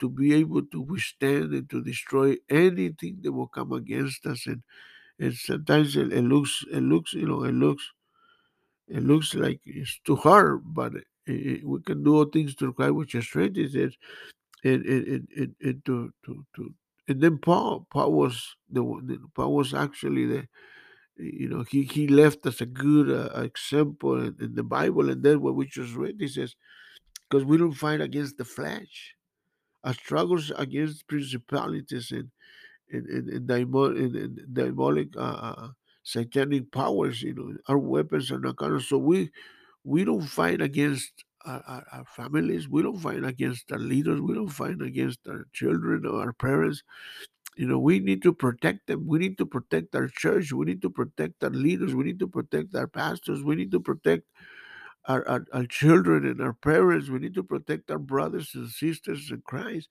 to 0.00 0.08
be 0.08 0.34
able 0.34 0.62
to 0.66 0.80
withstand 0.80 1.52
and 1.54 1.70
to 1.70 1.82
destroy 1.82 2.36
anything 2.50 3.18
that 3.22 3.32
will 3.32 3.46
come 3.48 3.72
against 3.72 4.26
us. 4.26 4.46
And 4.46 4.62
and 5.20 5.34
sometimes 5.34 5.96
it, 5.96 6.12
it 6.12 6.22
looks, 6.22 6.64
it 6.72 6.80
looks, 6.82 7.12
you 7.14 7.26
know, 7.28 7.44
it 7.44 7.52
looks 7.54 7.84
it 8.88 9.02
looks 9.04 9.34
like 9.34 9.60
it's 9.66 10.00
too 10.04 10.16
hard, 10.16 10.62
but 10.64 10.92
it, 11.26 11.64
we 11.66 11.80
can 11.82 12.02
do 12.02 12.16
all 12.16 12.24
things 12.24 12.54
through 12.54 12.74
Christ, 12.74 12.94
which 12.94 13.14
is 13.14 13.24
strengthens 13.24 13.76
us. 13.76 13.94
And, 14.64 14.84
and, 14.84 15.06
and, 15.06 15.28
and, 15.36 15.54
and 15.60 15.84
to, 15.86 16.12
to, 16.24 16.46
to, 16.54 16.74
and 17.08 17.20
then 17.20 17.38
Paul, 17.38 17.86
Paul 17.90 18.12
was 18.12 18.56
the 18.70 18.84
one. 18.84 19.18
Paul 19.34 19.54
was 19.56 19.74
actually 19.74 20.26
the, 20.26 20.48
you 21.16 21.48
know, 21.48 21.64
he 21.68 21.82
he 21.82 22.06
left 22.06 22.46
us 22.46 22.60
a 22.60 22.66
good 22.66 23.10
uh, 23.10 23.40
example 23.40 24.20
in, 24.20 24.36
in 24.40 24.54
the 24.54 24.62
Bible. 24.62 25.10
And 25.10 25.22
then 25.22 25.40
what 25.40 25.56
we 25.56 25.66
just 25.66 25.94
read, 25.94 26.16
he 26.20 26.28
says, 26.28 26.54
because 27.28 27.44
we 27.44 27.56
don't 27.56 27.72
fight 27.72 28.00
against 28.00 28.38
the 28.38 28.44
flesh, 28.44 29.16
our 29.82 29.94
struggles 29.94 30.52
against 30.56 31.08
principalities 31.08 32.12
and 32.12 32.30
and, 32.90 33.06
and, 33.06 33.28
and, 33.30 33.48
diabol- 33.48 33.98
and, 33.98 34.14
and 34.14 34.54
diabolic 34.54 35.08
uh, 35.16 35.20
uh, 35.20 35.68
satanic 36.04 36.70
powers. 36.70 37.20
You 37.22 37.34
know, 37.34 37.56
our 37.66 37.78
weapons 37.78 38.30
are 38.30 38.38
not 38.38 38.56
carnal. 38.56 38.80
So 38.80 38.98
we 38.98 39.30
we 39.84 40.04
don't 40.04 40.22
fight 40.22 40.60
against 40.60 41.24
our, 41.44 41.62
our, 41.66 41.86
our 41.92 42.04
families. 42.04 42.68
We 42.68 42.82
don't 42.82 42.98
fight 42.98 43.24
against 43.24 43.72
our 43.72 43.78
leaders. 43.78 44.20
We 44.20 44.34
don't 44.34 44.48
fight 44.48 44.80
against 44.80 45.20
our 45.28 45.46
children 45.52 46.06
or 46.06 46.20
our 46.22 46.32
parents. 46.32 46.82
You 47.56 47.66
know, 47.66 47.78
we 47.78 47.98
need 47.98 48.22
to 48.22 48.32
protect 48.32 48.86
them. 48.86 49.06
We 49.06 49.18
need 49.18 49.36
to 49.38 49.46
protect 49.46 49.94
our 49.94 50.08
church. 50.08 50.52
We 50.52 50.64
need 50.66 50.82
to 50.82 50.90
protect 50.90 51.42
our 51.44 51.50
leaders. 51.50 51.94
We 51.94 52.04
need 52.04 52.18
to 52.20 52.28
protect 52.28 52.74
our 52.74 52.86
pastors. 52.86 53.42
We 53.42 53.56
need 53.56 53.72
to 53.72 53.80
protect 53.80 54.24
our, 55.06 55.26
our, 55.28 55.44
our 55.52 55.66
children 55.66 56.24
and 56.26 56.40
our 56.40 56.54
parents. 56.54 57.08
We 57.10 57.18
need 57.18 57.34
to 57.34 57.42
protect 57.42 57.90
our 57.90 57.98
brothers 57.98 58.52
and 58.54 58.68
sisters 58.70 59.30
in 59.30 59.42
Christ. 59.44 59.88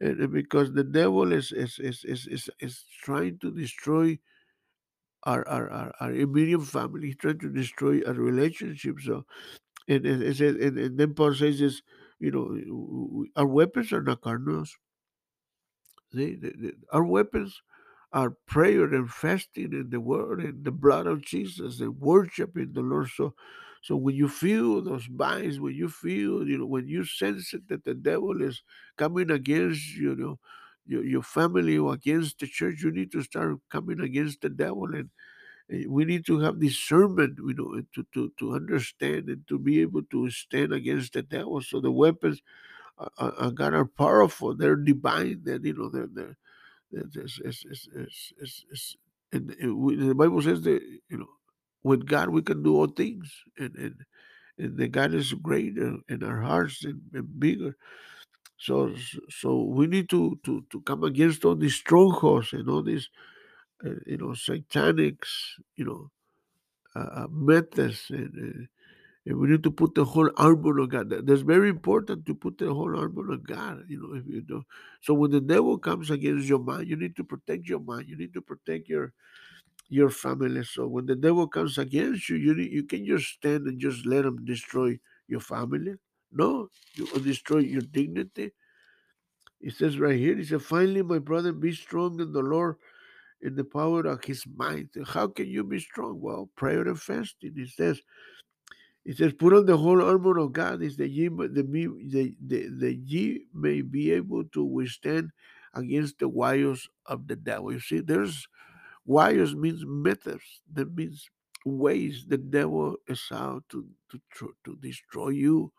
And, 0.00 0.18
and 0.20 0.32
because 0.32 0.72
the 0.72 0.84
devil 0.84 1.32
is 1.32 1.52
is, 1.52 1.78
is, 1.78 2.04
is, 2.04 2.26
is 2.26 2.50
is 2.60 2.84
trying 3.02 3.38
to 3.40 3.50
destroy 3.50 4.18
our, 5.24 5.46
our, 5.48 5.70
our, 5.70 5.92
our 6.00 6.12
immediate 6.12 6.62
family, 6.64 7.08
He's 7.08 7.16
trying 7.16 7.38
to 7.40 7.50
destroy 7.50 8.00
our 8.06 8.14
relationships. 8.14 9.04
So 9.06 9.24
and, 9.88 10.06
and, 10.06 10.22
and, 10.22 10.78
and 10.78 10.98
then 10.98 11.14
Paul 11.14 11.34
says 11.34 11.58
this, 11.60 11.82
you 12.18 12.30
know, 12.30 13.26
our 13.36 13.46
weapons 13.46 13.92
are 13.92 14.02
not 14.02 14.22
carnal. 14.22 14.64
See, 16.14 16.34
the- 16.36 16.54
the- 16.56 16.76
our 16.92 17.04
weapons 17.04 17.60
are 18.12 18.30
prayer 18.46 18.84
and 18.94 19.10
fasting 19.10 19.72
in 19.72 19.90
the 19.90 20.00
word 20.00 20.40
and 20.40 20.64
the 20.64 20.70
blood 20.70 21.06
of 21.06 21.20
Jesus 21.22 21.80
and 21.80 22.00
worshiping 22.00 22.72
the 22.72 22.80
Lord. 22.82 23.08
So, 23.10 23.34
so 23.82 23.96
when 23.96 24.14
you 24.14 24.28
feel 24.28 24.80
those 24.82 25.08
binds, 25.08 25.60
when 25.60 25.74
you 25.74 25.88
feel, 25.88 26.46
you 26.48 26.58
know, 26.58 26.66
when 26.66 26.88
you 26.88 27.04
sense 27.04 27.52
it 27.52 27.68
that 27.68 27.84
the 27.84 27.94
devil 27.94 28.40
is 28.42 28.62
coming 28.96 29.30
against, 29.30 29.96
you 29.96 30.14
know, 30.14 30.38
your, 30.86 31.04
your 31.04 31.22
family 31.22 31.78
or 31.78 31.94
against 31.94 32.40
the 32.40 32.46
church, 32.46 32.82
you 32.82 32.90
need 32.92 33.12
to 33.12 33.22
start 33.22 33.58
coming 33.70 34.00
against 34.00 34.42
the 34.42 34.50
devil 34.50 34.86
and 34.94 35.10
Eh, 35.70 35.84
we 35.88 36.04
need 36.04 36.26
to 36.26 36.38
have 36.40 36.60
discernment, 36.60 37.38
you 37.38 37.54
know, 37.54 37.82
to, 37.94 38.06
to, 38.14 38.32
to 38.38 38.54
understand 38.54 39.28
and 39.28 39.46
to 39.48 39.58
be 39.58 39.80
able 39.80 40.02
to 40.04 40.30
stand 40.30 40.72
against 40.72 41.14
the 41.14 41.22
devil. 41.22 41.60
So 41.62 41.80
the 41.80 41.90
weapons 41.90 42.40
uh, 43.18 43.50
God 43.50 43.74
are 43.74 43.86
powerful. 43.86 44.56
They're 44.56 44.76
divine. 44.76 45.42
They're, 45.44 45.60
you 45.62 45.74
know, 45.74 45.90
they're, 45.90 46.08
they're, 46.12 46.36
they're 46.92 47.24
it's, 47.24 47.40
it's, 47.44 47.66
it's, 47.94 48.32
it's, 48.40 48.64
it's, 48.70 48.96
and 49.32 49.78
we- 49.78 49.96
the 49.96 50.14
Bible 50.14 50.42
says 50.42 50.62
that, 50.62 50.82
you 51.10 51.18
know, 51.18 51.28
with 51.82 52.06
God 52.06 52.30
we 52.30 52.42
can 52.42 52.62
do 52.62 52.76
all 52.76 52.88
things. 52.88 53.32
And, 53.58 53.74
and, 53.76 53.96
and 54.58 54.76
the 54.78 54.88
God 54.88 55.14
is 55.14 55.32
greater 55.34 55.96
in 56.08 56.24
our 56.24 56.40
hearts 56.42 56.84
and, 56.84 57.02
and 57.14 57.40
bigger. 57.40 57.76
So, 58.64 58.94
so 59.30 59.64
we 59.64 59.86
need 59.88 60.08
to, 60.10 60.40
to, 60.44 60.64
to 60.70 60.80
come 60.82 61.04
against 61.04 61.44
all 61.44 61.56
these 61.56 61.76
strongholds 61.76 62.52
and 62.54 62.68
all 62.70 62.82
these, 62.82 63.10
uh, 63.84 63.90
you 64.06 64.18
know, 64.18 64.28
satanics, 64.28 65.30
you 65.76 65.84
know, 65.86 66.10
uh, 66.96 67.24
uh, 67.24 67.28
methods 67.30 68.06
and, 68.10 68.32
uh, 68.38 68.66
and 69.26 69.38
we 69.38 69.48
need 69.48 69.62
to 69.64 69.70
put 69.70 69.94
the 69.94 70.04
whole 70.04 70.30
armor 70.36 70.78
of 70.80 70.90
God. 70.90 71.10
That's 71.10 71.42
very 71.42 71.70
important 71.70 72.26
to 72.26 72.34
put 72.34 72.58
the 72.58 72.74
whole 72.74 72.98
armor 72.98 73.32
of 73.32 73.46
God. 73.46 73.84
You 73.88 74.00
know, 74.02 74.16
if 74.18 74.26
you 74.26 74.42
do. 74.42 74.64
So 75.02 75.14
when 75.14 75.30
the 75.30 75.40
devil 75.40 75.78
comes 75.78 76.10
against 76.10 76.48
your 76.48 76.58
mind, 76.58 76.88
you 76.88 76.96
need 76.96 77.16
to 77.16 77.24
protect 77.24 77.68
your 77.68 77.80
mind. 77.80 78.06
You 78.08 78.16
need 78.18 78.34
to 78.34 78.42
protect 78.42 78.88
your 78.88 79.12
your 79.88 80.10
family. 80.10 80.64
So 80.64 80.86
when 80.88 81.06
the 81.06 81.16
devil 81.16 81.48
comes 81.48 81.78
against 81.78 82.28
you, 82.30 82.36
you 82.36 82.54
you 82.56 82.84
can 82.84 83.06
just 83.06 83.28
stand 83.28 83.66
and 83.66 83.78
just 83.80 84.06
let 84.06 84.24
him 84.26 84.44
destroy 84.44 84.98
your 85.28 85.40
family. 85.40 85.94
No, 86.34 86.68
you 86.94 87.08
will 87.12 87.20
destroy 87.22 87.60
your 87.60 87.82
dignity. 87.82 88.52
It 89.60 89.74
says 89.74 89.98
right 89.98 90.18
here, 90.18 90.36
he 90.36 90.44
said, 90.44 90.62
finally, 90.62 91.02
my 91.02 91.20
brother, 91.20 91.52
be 91.52 91.72
strong 91.72 92.20
in 92.20 92.32
the 92.32 92.42
Lord 92.42 92.76
in 93.42 93.56
the 93.56 93.64
power 93.64 94.06
of 94.06 94.24
his 94.24 94.44
might. 94.56 94.88
How 95.06 95.28
can 95.28 95.46
you 95.48 95.64
be 95.64 95.80
strong? 95.80 96.20
Well, 96.20 96.50
prayer 96.56 96.82
and 96.82 97.00
fasting. 97.00 97.54
He 97.56 97.66
says, 97.68 98.00
It 99.04 99.18
says, 99.18 99.34
"Put 99.34 99.54
on 99.54 99.66
the 99.66 99.78
whole 99.78 100.02
armor 100.02 100.38
of 100.38 100.54
God, 100.54 100.82
is 100.82 100.96
that 100.98 101.10
ye 101.10 101.28
the, 101.28 101.48
the, 102.46 102.68
the, 102.78 102.94
ye 102.94 103.46
may 103.54 103.82
be 103.82 104.12
able 104.12 104.44
to 104.54 104.64
withstand 104.64 105.32
against 105.74 106.20
the 106.20 106.30
wiles 106.30 106.88
of 107.06 107.28
the 107.28 107.36
devil." 107.36 107.72
You 107.72 107.80
see, 107.80 108.00
there's 108.00 108.48
wiles 109.06 109.54
means 109.54 109.84
methods. 109.86 110.62
That 110.72 110.94
means 110.94 111.30
ways 111.66 112.26
the 112.28 112.38
devil 112.38 112.96
is 113.08 113.22
out 113.32 113.64
to 113.70 113.86
to 114.12 114.54
to 114.64 114.76
destroy 114.82 115.30
you. 115.30 115.72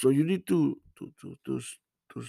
So 0.00 0.10
you 0.10 0.24
need 0.24 0.46
to 0.48 0.78
to 0.98 1.12
to 1.22 1.36
to 1.46 1.60
to, 2.12 2.24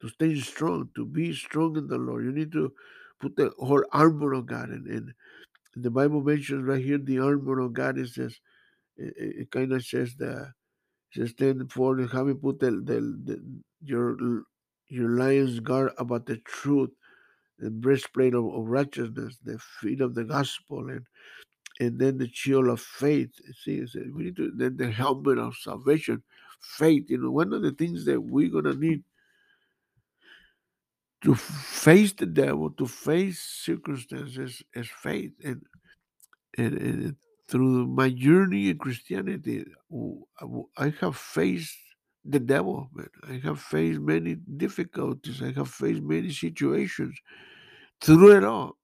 to 0.00 0.08
stay 0.08 0.34
strong, 0.40 0.88
to 0.96 1.04
be 1.04 1.34
strong 1.34 1.76
in 1.76 1.86
the 1.86 1.98
Lord. 1.98 2.24
You 2.24 2.32
need 2.32 2.52
to 2.52 2.72
put 3.20 3.36
the 3.36 3.52
whole 3.58 3.84
armor 3.92 4.32
of 4.32 4.46
God, 4.46 4.70
and, 4.70 5.12
the 5.76 5.90
Bible 5.90 6.22
mentions 6.22 6.64
right 6.64 6.82
here 6.82 6.98
the 6.98 7.18
armor 7.18 7.60
of 7.60 7.72
God. 7.72 7.98
It 7.98 8.08
says 8.08 8.36
it, 8.96 9.14
it 9.16 9.50
kind 9.50 9.72
of 9.72 9.84
says 9.84 10.14
the 10.16 10.52
says 11.12 11.30
stand 11.30 11.60
and 12.00 12.10
having 12.10 12.36
put 12.36 12.60
the, 12.60 12.70
the, 12.70 13.00
the 13.24 13.42
your 13.82 14.44
your 14.88 15.10
lion's 15.10 15.60
guard 15.60 15.92
about 15.98 16.26
the 16.26 16.36
truth, 16.38 16.90
the 17.58 17.70
breastplate 17.70 18.34
of, 18.34 18.44
of 18.44 18.66
righteousness, 18.66 19.38
the 19.44 19.58
feet 19.80 20.00
of 20.00 20.14
the 20.14 20.24
gospel, 20.24 20.88
and 20.88 21.06
and 21.80 21.98
then 21.98 22.18
the 22.18 22.28
shield 22.32 22.68
of 22.68 22.80
faith. 22.80 23.30
See, 23.62 23.84
we 24.14 24.24
need 24.24 24.36
to 24.36 24.52
then 24.54 24.76
the 24.76 24.90
helmet 24.90 25.38
of 25.38 25.56
salvation, 25.56 26.22
faith. 26.62 27.10
You 27.10 27.18
know, 27.18 27.30
one 27.30 27.52
of 27.52 27.62
the 27.62 27.72
things 27.72 28.04
that 28.06 28.20
we're 28.20 28.50
gonna 28.50 28.74
need 28.74 29.04
to 31.22 31.34
face 31.34 32.12
the 32.12 32.26
devil, 32.26 32.70
to 32.70 32.86
face 32.86 33.40
circumstances, 33.40 34.62
is 34.74 34.88
faith. 35.02 35.32
And 35.44 35.62
and, 36.58 36.78
and 36.78 37.16
through 37.48 37.86
my 37.86 38.10
journey 38.10 38.70
in 38.70 38.78
Christianity, 38.78 39.64
I 40.76 40.92
have 41.00 41.16
faced 41.16 41.78
the 42.24 42.38
devil, 42.40 42.88
man. 42.94 43.08
I 43.28 43.40
have 43.46 43.60
faced 43.60 44.00
many 44.00 44.36
difficulties. 44.56 45.42
I 45.42 45.52
have 45.52 45.68
faced 45.68 46.02
many 46.02 46.30
situations. 46.30 47.18
Through 48.00 48.36
it 48.36 48.44
all, 48.44 48.76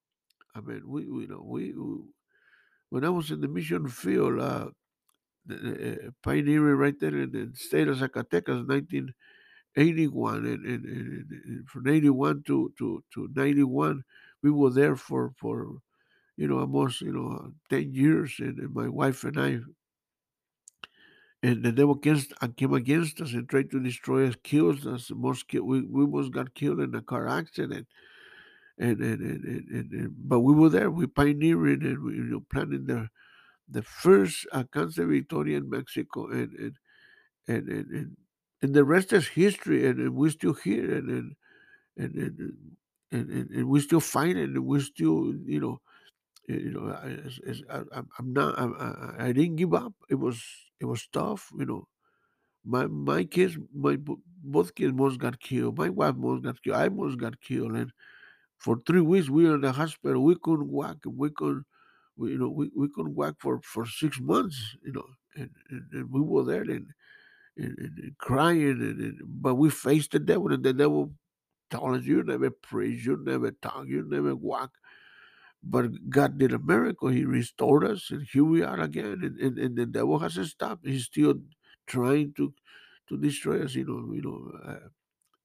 I 0.55 0.61
mean, 0.61 0.83
we, 0.87 1.09
we 1.09 1.23
you 1.23 1.29
know 1.29 1.43
we, 1.45 1.73
we 1.73 1.99
when 2.91 3.05
I 3.05 3.11
was 3.11 3.31
in 3.31 3.41
the 3.41 3.49
mission 3.49 3.89
field, 3.89 4.41
uh, 4.41 4.69
uh, 5.51 6.11
pioneering 6.23 6.77
right 6.77 6.99
there 7.01 7.17
in 7.17 7.31
the 7.31 7.51
state 7.55 7.89
of 7.89 7.99
Zacatecas, 7.99 8.67
1981, 8.67 10.47
and, 10.47 10.65
and, 10.65 10.85
and, 10.85 11.31
and 11.45 11.69
from 11.69 11.89
81 11.89 12.43
to, 12.47 12.73
to, 12.79 13.03
to 13.15 13.29
91, 13.35 14.03
we 14.43 14.51
were 14.51 14.71
there 14.71 14.97
for, 14.97 15.33
for 15.39 15.79
you 16.37 16.47
know, 16.47 16.61
almost, 16.61 17.01
you 17.01 17.13
know, 17.13 17.53
10 17.71 17.93
years, 17.93 18.37
and, 18.39 18.59
and 18.59 18.75
my 18.75 18.89
wife 18.89 19.25
and 19.25 19.41
I, 19.41 19.59
and 21.43 21.63
the 21.63 21.73
devil 21.73 21.95
against, 21.95 22.33
came 22.57 22.75
against 22.75 23.21
us 23.21 23.33
and 23.33 23.49
tried 23.49 23.71
to 23.71 23.81
destroy 23.83 24.29
us, 24.29 24.35
killed 24.43 24.87
us. 24.87 25.11
Most 25.15 25.45
we, 25.53 25.83
we 25.83 26.03
almost 26.03 26.33
got 26.33 26.55
killed 26.55 26.81
in 26.81 26.95
a 26.95 27.03
car 27.03 27.29
accident. 27.29 27.87
And, 28.79 29.01
and, 29.01 29.21
and, 29.21 29.45
and, 29.45 29.93
and, 29.93 30.15
but 30.17 30.41
we 30.41 30.55
were 30.55 30.69
there. 30.69 30.91
We 30.91 31.07
pioneered 31.07 31.83
and 31.83 32.03
we, 32.03 32.15
you 32.15 32.25
know, 32.25 32.45
planning 32.51 32.87
the 32.87 33.09
the 33.71 33.83
first 33.83 34.47
Alcance 34.53 34.97
Victoria 34.97 35.59
in 35.59 35.71
Mexico, 35.71 36.29
and 36.29 36.53
and, 36.59 36.75
and 37.47 37.69
and 37.69 37.91
and 37.91 38.17
and 38.63 38.75
the 38.75 38.85
rest 38.85 39.13
is 39.13 39.29
history, 39.29 39.87
and, 39.87 39.99
and 39.99 40.15
we're 40.15 40.31
still 40.31 40.55
here, 40.55 40.95
and 40.95 41.09
and 41.11 41.35
and 41.97 42.15
and, 43.11 43.31
and, 43.31 43.51
and, 43.51 43.69
we're 43.69 43.83
still 43.83 44.01
fighting, 44.01 44.43
and 44.43 44.67
we're 44.67 44.81
still, 44.81 45.33
you 45.47 45.61
know, 45.61 45.81
eh, 46.49 46.55
you 46.55 46.73
know, 46.73 46.93
I, 46.93 47.99
am 48.19 48.33
not, 48.33 48.59
I, 48.59 49.29
I 49.29 49.33
didn't 49.33 49.57
give 49.57 49.73
up. 49.75 49.95
It 50.11 50.17
was 50.17 50.43
it 50.81 50.85
was 50.85 51.07
tough, 51.13 51.51
you 51.59 51.67
know. 51.67 51.89
My 52.65 52.87
my 52.87 53.25
kids, 53.25 53.57
my 53.75 53.99
both 54.43 54.75
kids 54.75 54.93
most 54.93 55.19
got 55.19 55.41
killed. 55.41 55.79
My 55.79 55.89
wife 55.89 56.17
most 56.17 56.45
got 56.45 56.63
killed. 56.63 56.77
I 56.77 56.89
most 56.89 57.19
got 57.19 57.41
killed, 57.41 57.73
and 57.73 57.93
for 58.59 58.79
three 58.87 59.01
weeks 59.01 59.31
we 59.31 59.45
were 59.45 59.55
in 59.55 59.63
the 59.63 59.73
hospital. 59.73 60.23
We 60.23 60.37
couldn't 60.37 60.69
walk. 60.69 60.99
We 61.07 61.31
couldn't 61.31 61.65
we, 62.19 62.33
you 62.33 62.39
know, 62.39 62.49
we, 62.49 62.71
we 62.77 62.89
couldn't 62.95 63.15
work 63.15 63.37
for, 63.41 63.61
for 63.63 63.87
six 63.87 64.21
months, 64.21 64.77
you 64.85 64.93
know, 64.93 65.07
and, 65.37 65.51
and, 65.71 65.83
and 65.93 66.11
we 66.11 66.21
were 66.21 66.45
there 66.45 66.63
and, 66.63 66.87
and, 67.57 67.79
and 67.79 68.19
crying, 68.19 68.81
and, 68.81 69.21
but 69.25 69.55
we 69.55 69.71
faced 69.71 70.13
the 70.13 70.19
devil, 70.19 70.53
and 70.53 70.65
the 70.65 70.73
devil 70.73 71.13
told 71.71 71.97
us, 71.97 72.05
you 72.05 72.23
never 72.23 72.51
praise, 72.51 73.05
you 73.07 73.19
never 73.25 73.51
talk, 73.51 73.87
you 73.87 74.05
never 74.09 74.35
walk. 74.35 74.73
But 75.63 76.09
God 76.09 76.39
did 76.39 76.53
a 76.53 76.59
miracle. 76.59 77.09
He 77.09 77.25
restored 77.25 77.85
us, 77.85 78.11
and 78.11 78.27
here 78.33 78.45
we 78.45 78.63
are 78.63 78.81
again. 78.81 79.21
And, 79.23 79.39
and, 79.41 79.59
and 79.59 79.77
the 79.77 79.87
devil 79.87 80.19
hasn't 80.21 80.47
stopped. 80.47 80.87
He's 80.87 81.07
still 81.07 81.35
trying 81.87 82.33
to 82.35 82.55
to 83.09 83.17
destroy 83.17 83.65
us, 83.65 83.75
you 83.75 83.85
know, 83.85 84.13
you 84.15 84.23
know, 84.23 84.71
uh, 84.71 84.89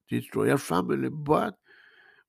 destroy 0.10 0.52
our 0.52 0.58
family. 0.58 1.10
But 1.10 1.56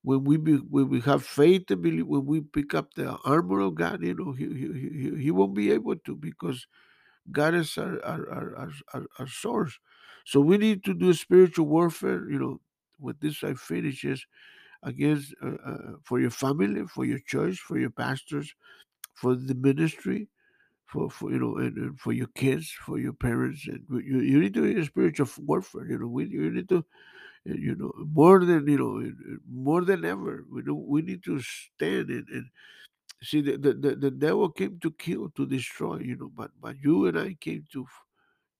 when 0.05 0.25
we 0.25 0.37
be, 0.37 0.57
when 0.57 0.91
we 0.91 1.01
have 1.01 1.25
faith 1.25 1.71
and 1.71 1.83
believe, 1.83 2.07
when 2.07 2.27
we 2.27 2.43
pick 2.43 2.75
up 2.75 2.95
the 2.95 3.17
armor 3.25 3.61
of 3.61 3.75
God, 3.75 4.03
you 4.03 4.15
know, 4.15 4.33
he 4.33 4.47
he, 4.47 4.91
he, 5.01 5.23
he 5.25 5.31
won't 5.31 5.55
be 5.55 5.73
able 5.73 5.97
to 5.97 6.15
because 6.15 6.67
God 7.33 7.55
is 7.55 7.79
our 7.79 8.05
our, 8.05 8.29
our, 8.31 8.73
our, 8.93 9.07
our 9.19 9.29
source. 9.29 9.79
So 10.27 10.41
we 10.41 10.59
need 10.59 10.85
to 10.85 10.95
do 10.95 11.15
spiritual 11.15 11.67
warfare. 11.67 12.29
You 12.31 12.39
know, 12.39 12.61
with 13.01 13.21
this 13.21 13.43
I 13.43 13.55
finish 13.55 14.05
is 14.05 14.27
against 14.83 15.35
uh, 15.43 15.57
uh, 15.67 15.93
for 16.05 16.21
your 16.21 16.31
family, 16.31 16.87
for 16.87 17.07
your 17.07 17.21
church, 17.21 17.59
for 17.61 17.79
your 17.79 17.91
pastors, 17.91 18.55
for 19.15 19.35
the 19.35 19.55
ministry, 19.55 20.29
for, 20.87 21.11
for 21.11 21.33
you 21.33 21.39
know, 21.39 21.57
and, 21.57 21.77
and 21.79 22.01
for 22.01 22.13
your 22.13 22.29
kids, 22.35 22.71
for 22.87 22.99
your 22.99 23.15
parents, 23.15 23.67
and 23.67 23.85
you, 23.91 24.21
you 24.21 24.39
need 24.39 24.55
to 24.55 24.75
do 24.75 24.85
spiritual 24.85 25.29
warfare. 25.39 25.87
You 25.89 25.99
know, 25.99 26.09
we 26.09 26.27
you 26.27 26.51
need 26.51 26.69
to 26.69 26.85
Eh, 27.49 27.55
you 27.59 27.75
know, 27.77 27.93
more 28.15 28.45
than 28.45 28.67
you 28.69 28.79
know, 28.79 29.01
eh, 29.01 29.09
eh, 29.33 29.37
more 29.51 29.85
than 29.85 30.05
ever, 30.05 30.45
we 30.51 30.63
know 30.63 30.75
we 30.75 31.03
need 31.03 31.25
to 31.25 31.41
stand 31.41 32.11
and, 32.11 32.29
and 32.29 32.47
see 33.23 33.43
the, 33.43 33.59
the, 33.59 33.75
the, 33.75 33.97
the 33.97 34.11
devil 34.11 34.51
came 34.51 34.79
to 34.81 34.93
kill, 34.93 35.31
to 35.37 35.47
destroy, 35.47 35.99
you 36.01 36.17
know, 36.17 36.31
but 36.35 36.51
but 36.61 36.77
you 36.83 37.07
and 37.07 37.19
I 37.19 37.35
came 37.41 37.65
to, 37.73 37.87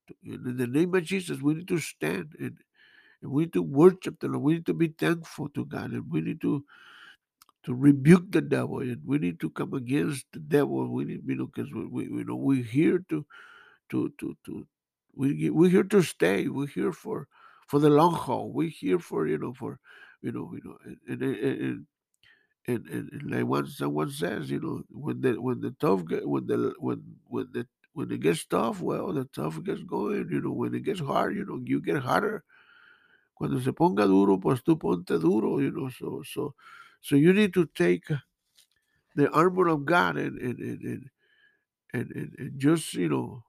to 0.07 0.15
in 0.25 0.57
the 0.57 0.67
name 0.67 0.95
of 0.95 1.03
Jesus, 1.03 1.41
we 1.41 1.55
need 1.55 1.67
to 1.69 1.79
stand 1.79 2.35
and, 2.39 2.57
and 3.21 3.31
we 3.31 3.43
need 3.43 3.53
to 3.53 3.63
worship 3.63 4.19
the 4.19 4.27
Lord. 4.29 4.43
We 4.43 4.53
need 4.55 4.67
to 4.67 4.73
be 4.75 4.89
thankful 4.89 5.49
to 5.49 5.65
God, 5.65 5.91
and 5.91 6.11
we 6.11 6.21
need 6.21 6.41
to 6.41 6.65
to 7.65 7.75
rebuke 7.75 8.31
the 8.31 8.41
devil, 8.41 8.79
and 8.79 9.01
we 9.05 9.19
need 9.19 9.39
to 9.41 9.49
come 9.51 9.73
against 9.73 10.25
the 10.33 10.39
devil. 10.39 10.87
We 10.93 11.05
need, 11.05 11.21
you 11.27 11.35
know, 11.35 11.47
because 11.47 11.71
we, 11.73 11.85
we, 11.87 12.03
you 12.05 12.25
know, 12.25 12.35
we're 12.37 12.63
here 12.63 13.03
to 13.09 13.25
to 13.91 14.13
to 14.19 14.37
to 14.45 14.67
we 15.15 15.49
we're 15.51 15.69
here 15.71 15.83
to 15.83 16.01
stay. 16.03 16.47
We're 16.49 16.67
here 16.67 16.93
for 16.93 17.27
for 17.67 17.79
the 17.79 17.89
long 17.89 18.13
haul. 18.13 18.51
We're 18.51 18.69
here 18.69 18.99
for 18.99 19.27
you 19.27 19.37
know 19.37 19.53
for 19.53 19.79
you 20.21 20.31
know 20.31 20.51
you 20.53 20.61
know 20.63 20.77
and 21.07 21.21
and 21.21 21.85
and, 22.67 22.87
and, 22.87 23.09
and, 23.11 23.31
like 23.31 23.45
what 23.45 23.67
someone 23.67 24.09
says, 24.09 24.49
you 24.49 24.59
know, 24.59 24.83
when 24.89 25.21
the 25.21 25.39
when 25.39 25.61
the 25.61 25.71
tough 25.79 26.01
when 26.23 26.47
the 26.47 26.73
when 26.79 27.03
when 27.27 27.47
the 27.53 27.67
when 27.93 28.11
it 28.11 28.21
gets 28.21 28.45
tough, 28.45 28.81
well, 28.81 29.13
the 29.13 29.25
tough 29.25 29.63
gets 29.63 29.83
going. 29.83 30.27
You 30.31 30.41
know, 30.41 30.51
when 30.51 30.73
it 30.73 30.83
gets 30.83 30.99
hard, 30.99 31.35
you 31.35 31.45
know, 31.45 31.61
you 31.63 31.81
get 31.81 31.97
harder. 31.97 32.43
Cuando 33.35 33.59
se 33.59 33.71
ponga 33.71 34.07
duro, 34.07 34.37
pues 34.37 34.61
tú 34.63 34.79
ponte 34.79 35.19
duro. 35.19 35.59
You 35.59 35.71
know, 35.71 35.89
so 35.89 36.23
so 36.25 36.55
so 37.01 37.15
you 37.15 37.33
need 37.33 37.53
to 37.53 37.65
take 37.67 38.05
the 39.15 39.29
armor 39.31 39.67
of 39.67 39.85
God 39.85 40.17
and 40.17 40.39
and 40.39 40.59
and 40.59 40.81
and, 40.81 41.09
and, 41.93 42.11
and, 42.11 42.35
and 42.37 42.59
just 42.59 42.93
you 42.95 43.09
know 43.09 43.43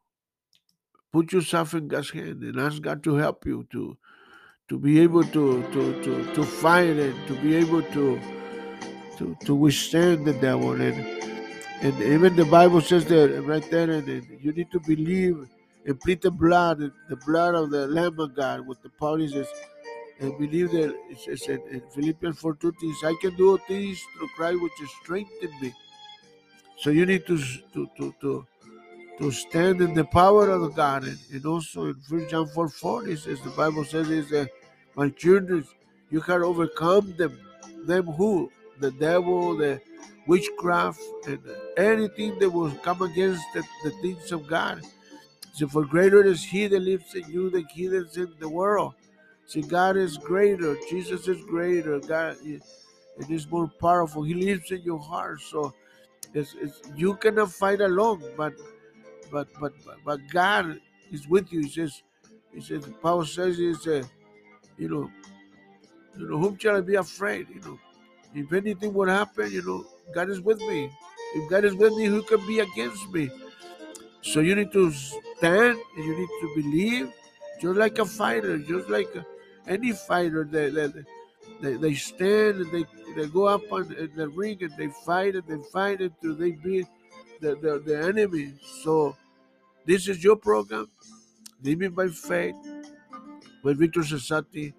put 1.13 1.33
yourself 1.33 1.75
in 1.75 1.89
God's 1.89 2.11
hand 2.11 2.43
and 2.43 2.61
ask 2.61 2.83
God 2.83 3.03
to 3.05 3.15
help 3.17 3.47
you 3.47 3.67
to 3.73 3.97
to 4.69 4.79
be 4.79 5.01
able 5.01 5.25
to 5.25 5.63
to 5.73 6.03
to, 6.03 6.35
to 6.35 6.43
fight 6.43 6.97
and 6.97 7.27
to 7.29 7.35
be 7.41 7.55
able 7.57 7.83
to 7.83 8.21
to 9.19 9.37
to 9.45 9.55
withstand 9.55 10.27
the 10.27 10.33
devil 10.35 10.73
and 10.73 11.17
and 11.83 12.01
even 12.03 12.37
the 12.37 12.45
Bible 12.45 12.81
says 12.81 13.05
that 13.07 13.43
right 13.45 13.71
there 13.71 13.91
and, 13.91 14.09
you 14.41 14.53
need 14.53 14.71
to 14.73 14.81
believe 14.81 15.47
and 15.85 16.01
plead 16.01 16.23
the 16.23 16.31
blood 16.31 16.79
the 17.09 17.17
blood 17.27 17.55
of 17.55 17.71
the 17.71 17.87
Lamb 17.87 18.19
of 18.19 18.35
God 18.35 18.67
with 18.67 18.83
the 18.83 18.91
parties 18.91 19.35
and 20.19 20.37
believe 20.39 20.73
that 20.73 20.95
it 21.11 21.19
says 21.19 21.43
in, 21.49 21.61
in 21.71 21.83
Philippians 21.95 22.39
4 22.39 22.55
2 22.57 22.73
things 22.81 22.97
I 23.05 23.15
can 23.21 23.37
do 23.37 23.51
all 23.51 23.59
things 23.69 24.03
through 24.17 24.29
Christ 24.37 24.61
which 24.63 24.81
is 24.83 24.91
strengthened 25.03 25.61
me. 25.61 25.73
So 26.79 26.91
you 26.91 27.07
need 27.07 27.27
to 27.27 27.39
to 27.75 27.89
to 27.97 28.15
to 28.21 28.47
to 29.19 29.31
stand 29.31 29.81
in 29.81 29.95
the 29.95 30.05
power 30.05 30.51
of 30.51 30.75
God. 30.75 31.05
And, 31.05 31.19
and 31.33 31.47
also 31.47 31.87
in 31.87 31.97
1 32.09 32.29
John 32.29 32.47
4 32.49 32.69
4, 32.69 33.09
it 33.09 33.19
says, 33.21 33.41
the 33.41 33.51
Bible 33.51 33.85
says, 33.85 34.11
is 34.11 34.31
that 34.31 34.51
my 34.95 35.11
children, 35.11 35.65
you 36.11 36.21
have 36.21 36.43
overcome 36.43 37.15
them. 37.17 37.39
Them 37.87 38.07
who? 38.07 38.51
The 38.81 38.91
devil, 38.91 39.57
the 39.57 39.81
witchcraft, 40.27 41.01
and 41.27 41.41
anything 41.77 42.39
that 42.39 42.51
will 42.51 42.71
come 42.77 43.03
against 43.03 43.45
the, 43.55 43.63
the 43.85 43.91
things 44.03 44.33
of 44.33 44.47
God. 44.47 44.83
So 45.55 45.67
for 45.69 45.85
greater 45.85 46.23
is 46.23 46.45
he 46.45 46.67
that 46.67 46.81
lives 46.81 47.15
in 47.15 47.31
you 47.31 47.49
than 47.49 47.67
he 47.73 47.87
that's 47.87 48.17
in 48.17 48.33
the 48.39 48.49
world. 48.49 48.95
See, 49.47 49.63
God 49.63 49.97
is 49.97 50.19
greater. 50.19 50.77
Jesus 50.91 51.29
is 51.29 51.43
greater. 51.45 52.01
God 52.01 52.37
it 53.19 53.31
is 53.31 53.51
more 53.51 53.69
powerful. 53.81 54.23
He 54.23 54.35
lives 54.35 54.71
in 54.71 54.83
your 54.83 54.99
heart. 54.99 55.41
So 55.41 55.75
it's, 56.35 56.55
it's, 56.61 56.83
you 56.95 57.15
cannot 57.15 57.53
fight 57.53 57.81
alone, 57.81 58.23
but 58.37 58.53
but 59.31 59.49
but 59.61 59.73
but 60.05 60.21
God 60.31 60.81
is 61.11 61.29
with 61.29 61.53
you. 61.53 61.61
He 61.63 61.71
says, 61.71 62.03
He 62.55 62.61
says, 62.61 62.89
Paul 63.03 63.25
says, 63.25 63.59
He 63.59 63.75
said, 63.75 64.09
you 64.79 64.89
know, 64.89 65.11
you 66.19 66.29
know, 66.29 66.39
whom 66.39 66.59
shall 66.59 66.77
I 66.77 66.81
be 66.81 66.95
afraid? 66.95 67.49
You 67.49 67.61
know, 67.61 67.79
if 68.35 68.53
anything 68.53 68.95
would 68.95 69.09
happen, 69.09 69.51
you 69.51 69.63
know, 69.63 69.85
God 70.15 70.31
is 70.31 70.41
with 70.41 70.59
me. 70.61 70.91
If 71.35 71.51
God 71.51 71.65
is 71.65 71.75
with 71.75 71.95
me, 71.95 72.07
who 72.07 72.23
can 72.23 72.47
be 72.47 72.61
against 72.61 73.11
me? 73.11 73.31
So 74.23 74.41
you 74.41 74.55
need 74.55 74.73
to 74.73 74.91
stand 74.93 75.79
and 75.97 76.05
you 76.05 76.19
need 76.19 76.29
to 76.41 76.55
believe, 76.55 77.13
just 77.61 77.77
like 77.77 77.99
a 77.99 78.05
fighter, 78.05 78.59
just 78.59 78.89
like 78.89 79.09
any 79.67 79.93
fighter. 79.93 80.45
That, 80.45 80.75
that 80.75 81.05
they, 81.61 81.75
they 81.75 81.95
stand 81.95 82.57
and 82.57 82.73
they, 82.73 82.85
they 83.15 83.29
go 83.29 83.47
up 83.47 83.63
on 83.71 83.89
the 83.89 84.29
ring 84.29 84.59
and 84.63 84.73
they 84.77 84.89
fight 84.89 85.35
and 85.35 85.47
they 85.47 85.63
fight 85.71 86.01
until 86.01 86.35
they 86.35 86.53
beat 86.53 86.87
the, 87.41 87.57
the, 87.57 87.83
the 87.85 87.99
enemy. 87.99 88.53
So 88.83 89.17
this 89.85 90.09
is 90.09 90.23
your 90.23 90.37
program, 90.37 90.91
Living 91.63 91.91
by 91.91 92.09
Faith 92.09 92.57
with 93.63 93.79
Victor 93.79 94.01
Cesati. 94.01 94.73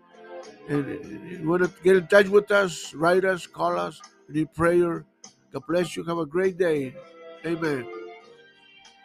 And 0.69 1.31
you 1.31 1.49
want 1.49 1.63
to 1.63 1.71
get 1.83 1.95
in 1.97 2.07
touch 2.07 2.27
with 2.27 2.51
us, 2.51 2.93
write 2.93 3.25
us, 3.25 3.47
call 3.47 3.79
us, 3.79 4.01
need 4.29 4.53
prayer. 4.53 5.05
God 5.51 5.63
bless 5.67 5.95
you. 5.95 6.03
Have 6.03 6.17
a 6.17 6.25
great 6.25 6.57
day. 6.57 6.95
Amen. 7.45 7.96